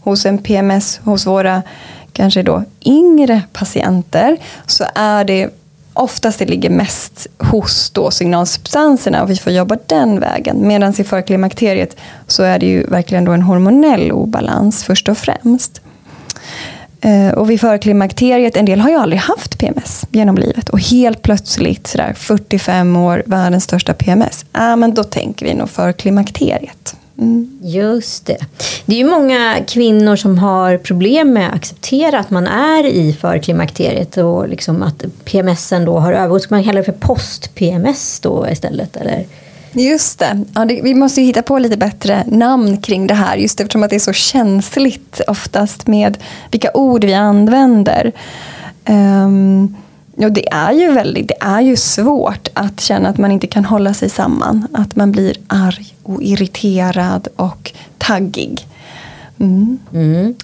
hos 0.00 0.26
en 0.26 0.38
PMS, 0.38 1.00
hos 1.04 1.26
våra 1.26 1.62
kanske 2.12 2.42
då 2.42 2.64
yngre 2.84 3.42
patienter 3.52 4.36
så 4.66 4.84
är 4.94 5.24
det 5.24 5.50
oftast 5.92 6.38
det 6.38 6.46
ligger 6.46 6.70
mest 6.70 7.26
hos 7.38 7.90
då 7.90 8.10
signalsubstanserna 8.10 9.22
och 9.22 9.30
vi 9.30 9.36
får 9.36 9.52
jobba 9.52 9.76
den 9.86 10.20
vägen. 10.20 10.66
Medan 10.68 10.94
i 10.98 11.04
förklimakteriet 11.04 11.96
så 12.26 12.42
är 12.42 12.58
det 12.58 12.66
ju 12.66 12.86
verkligen 12.86 13.24
då 13.24 13.32
en 13.32 13.42
hormonell 13.42 14.12
obalans 14.12 14.84
först 14.84 15.08
och 15.08 15.18
främst. 15.18 15.80
Eh, 17.00 17.30
och 17.30 17.50
vid 17.50 17.60
förklimakteriet, 17.60 18.56
en 18.56 18.64
del 18.64 18.80
har 18.80 18.90
ju 18.90 18.96
aldrig 18.96 19.20
haft 19.20 19.58
PMS 19.58 20.06
genom 20.10 20.38
livet 20.38 20.68
och 20.68 20.80
helt 20.80 21.22
plötsligt 21.22 21.86
sådär 21.86 22.14
45 22.16 22.96
år, 22.96 23.22
världens 23.26 23.64
största 23.64 23.94
PMS. 23.94 24.44
Ja, 24.52 24.76
men 24.76 24.94
då 24.94 25.04
tänker 25.04 25.46
vi 25.46 25.54
nog 25.54 25.70
förklimakteriet. 25.70 26.96
Mm. 27.20 27.58
Just 27.62 28.26
det. 28.26 28.38
Det 28.86 28.94
är 28.94 28.98
ju 28.98 29.10
många 29.10 29.64
kvinnor 29.68 30.16
som 30.16 30.38
har 30.38 30.76
problem 30.76 31.32
med 31.32 31.48
att 31.48 31.54
acceptera 31.54 32.18
att 32.18 32.30
man 32.30 32.46
är 32.46 32.86
i 32.86 33.12
förklimakteriet 33.12 34.16
och 34.16 34.48
liksom 34.48 34.82
att 34.82 35.04
PMSen 35.24 35.84
då 35.84 35.98
har 35.98 36.12
övergått. 36.12 36.42
Ska 36.42 36.54
man 36.54 36.64
kalla 36.64 36.78
det 36.78 36.84
för 36.84 36.92
post-PMS 36.92 38.20
då 38.20 38.48
istället? 38.50 38.96
Eller? 38.96 39.26
Just 39.72 40.18
det. 40.18 40.44
Ja, 40.54 40.64
det. 40.64 40.80
Vi 40.82 40.94
måste 40.94 41.22
hitta 41.22 41.42
på 41.42 41.58
lite 41.58 41.76
bättre 41.76 42.24
namn 42.26 42.76
kring 42.82 43.06
det 43.06 43.14
här 43.14 43.36
just 43.36 43.60
eftersom 43.60 43.82
att 43.82 43.90
det 43.90 43.96
är 43.96 44.00
så 44.00 44.12
känsligt 44.12 45.20
oftast 45.26 45.86
med 45.86 46.18
vilka 46.50 46.70
ord 46.74 47.04
vi 47.04 47.14
använder. 47.14 48.12
Um, 48.88 49.76
Ja, 50.22 50.30
det 50.30 50.52
är 50.52 50.72
ju 50.72 50.92
väldigt, 50.92 51.28
det 51.28 51.36
är 51.40 51.60
ju 51.60 51.76
svårt 51.76 52.48
att 52.54 52.80
känna 52.80 53.08
att 53.08 53.18
man 53.18 53.32
inte 53.32 53.46
kan 53.46 53.64
hålla 53.64 53.94
sig 53.94 54.10
samman. 54.10 54.66
Att 54.72 54.96
man 54.96 55.12
blir 55.12 55.36
arg 55.46 55.94
och 56.02 56.22
irriterad 56.22 57.28
och 57.36 57.72
taggig. 57.98 58.66
Mm. 59.38 59.78
Mm. 59.92 60.34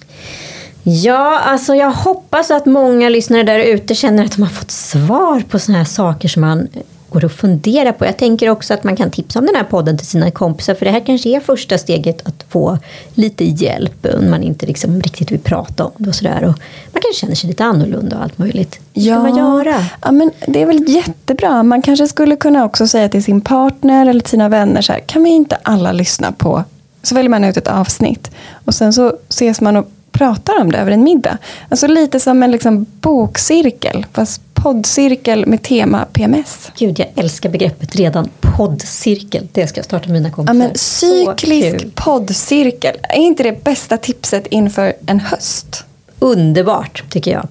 Ja, 0.82 1.38
alltså 1.38 1.74
jag 1.74 1.90
hoppas 1.90 2.50
att 2.50 2.66
många 2.66 3.08
lyssnare 3.08 3.42
där 3.42 3.58
ute 3.58 3.94
känner 3.94 4.24
att 4.24 4.36
de 4.36 4.42
har 4.42 4.50
fått 4.50 4.70
svar 4.70 5.42
på 5.48 5.58
sådana 5.58 5.78
här 5.78 5.84
saker 5.84 6.28
som 6.28 6.40
man 6.40 6.68
går 7.10 7.24
att 7.24 7.32
fundera 7.32 7.92
på. 7.92 8.06
Jag 8.06 8.16
tänker 8.16 8.48
också 8.48 8.74
att 8.74 8.84
man 8.84 8.96
kan 8.96 9.10
tipsa 9.10 9.38
om 9.38 9.46
den 9.46 9.54
här 9.54 9.64
podden 9.64 9.98
till 9.98 10.06
sina 10.06 10.30
kompisar 10.30 10.74
för 10.74 10.84
det 10.84 10.90
här 10.90 11.02
kanske 11.06 11.28
är 11.36 11.40
första 11.40 11.78
steget 11.78 12.28
att 12.28 12.44
få 12.48 12.78
lite 13.14 13.44
hjälp 13.44 14.06
om 14.18 14.30
man 14.30 14.42
inte 14.42 14.66
liksom 14.66 15.00
riktigt 15.00 15.32
vill 15.32 15.40
prata 15.40 15.84
om 15.84 15.92
det 15.96 16.08
och 16.08 16.14
sådär. 16.14 16.44
Och 16.44 16.54
man 16.92 17.02
kanske 17.02 17.20
känner 17.20 17.34
sig 17.34 17.48
lite 17.48 17.64
annorlunda 17.64 18.16
och 18.16 18.22
allt 18.22 18.38
möjligt. 18.38 18.80
Vad 18.94 19.04
ska 19.04 19.18
man 19.18 19.36
göra? 19.36 19.84
Ja, 20.02 20.12
men 20.12 20.30
det 20.46 20.62
är 20.62 20.66
väl 20.66 20.88
jättebra. 20.88 21.62
Man 21.62 21.82
kanske 21.82 22.08
skulle 22.08 22.36
kunna 22.36 22.64
också 22.64 22.88
säga 22.88 23.08
till 23.08 23.24
sin 23.24 23.40
partner 23.40 24.06
eller 24.06 24.20
till 24.20 24.30
sina 24.30 24.48
vänner 24.48 24.82
så 24.82 24.92
här, 24.92 25.00
kan 25.00 25.24
vi 25.24 25.30
inte 25.30 25.56
alla 25.62 25.92
lyssna 25.92 26.32
på 26.32 26.64
så 27.02 27.14
väljer 27.14 27.30
man 27.30 27.44
ut 27.44 27.56
ett 27.56 27.68
avsnitt 27.68 28.30
och 28.64 28.74
sen 28.74 28.92
så 28.92 29.16
ses 29.28 29.60
man 29.60 29.76
och 29.76 29.90
pratar 30.12 30.60
om 30.60 30.72
det 30.72 30.78
över 30.78 30.92
en 30.92 31.04
middag. 31.04 31.38
Alltså 31.68 31.86
lite 31.86 32.20
som 32.20 32.42
en 32.42 32.50
liksom 32.50 32.86
bokcirkel, 33.00 34.06
fast 34.12 34.40
poddcirkel 34.66 35.46
med 35.46 35.62
tema 35.62 36.06
PMS. 36.12 36.70
Gud, 36.78 36.98
jag 36.98 37.08
älskar 37.16 37.50
begreppet 37.50 37.96
redan. 37.96 38.28
Poddcirkel, 38.40 39.48
det 39.52 39.66
ska 39.66 39.78
jag 39.78 39.84
starta 39.84 40.08
med 40.08 40.22
mina 40.22 40.30
kompisar. 40.30 40.54
Ja, 40.54 40.58
men 40.58 40.74
cyklisk 40.74 41.94
poddcirkel, 41.94 42.96
är 43.02 43.18
inte 43.18 43.42
det 43.42 43.64
bästa 43.64 43.96
tipset 43.96 44.46
inför 44.46 44.94
en 45.06 45.20
höst? 45.20 45.84
Underbart, 46.18 47.04
tycker 47.10 47.30
jag. 47.30 47.48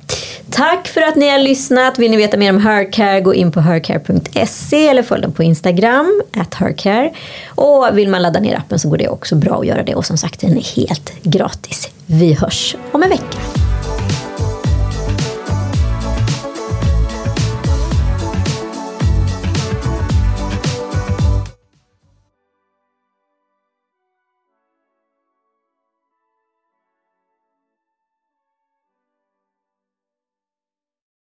Tack 0.49 0.87
för 0.87 1.01
att 1.01 1.15
ni 1.15 1.29
har 1.29 1.39
lyssnat. 1.39 1.99
Vill 1.99 2.11
ni 2.11 2.17
veta 2.17 2.37
mer 2.37 2.49
om 2.49 2.57
Hercare, 2.57 3.21
gå 3.21 3.33
in 3.33 3.51
på 3.51 3.59
hercare.se 3.59 4.87
eller 4.87 5.03
följ 5.03 5.21
dem 5.21 5.31
på 5.31 5.43
Instagram, 5.43 6.21
at 6.37 6.53
hercare. 6.53 7.11
Och 7.47 7.87
vill 7.93 8.09
man 8.09 8.21
ladda 8.21 8.39
ner 8.39 8.57
appen 8.57 8.79
så 8.79 8.89
går 8.89 8.97
det 8.97 9.09
också 9.09 9.35
bra 9.35 9.59
att 9.59 9.67
göra 9.67 9.83
det. 9.83 9.95
Och 9.95 10.05
som 10.05 10.17
sagt, 10.17 10.41
den 10.41 10.57
är 10.57 10.75
helt 10.75 11.13
gratis. 11.23 11.89
Vi 12.05 12.33
hörs 12.33 12.75
om 12.91 13.03
en 13.03 13.09
vecka. 13.09 13.37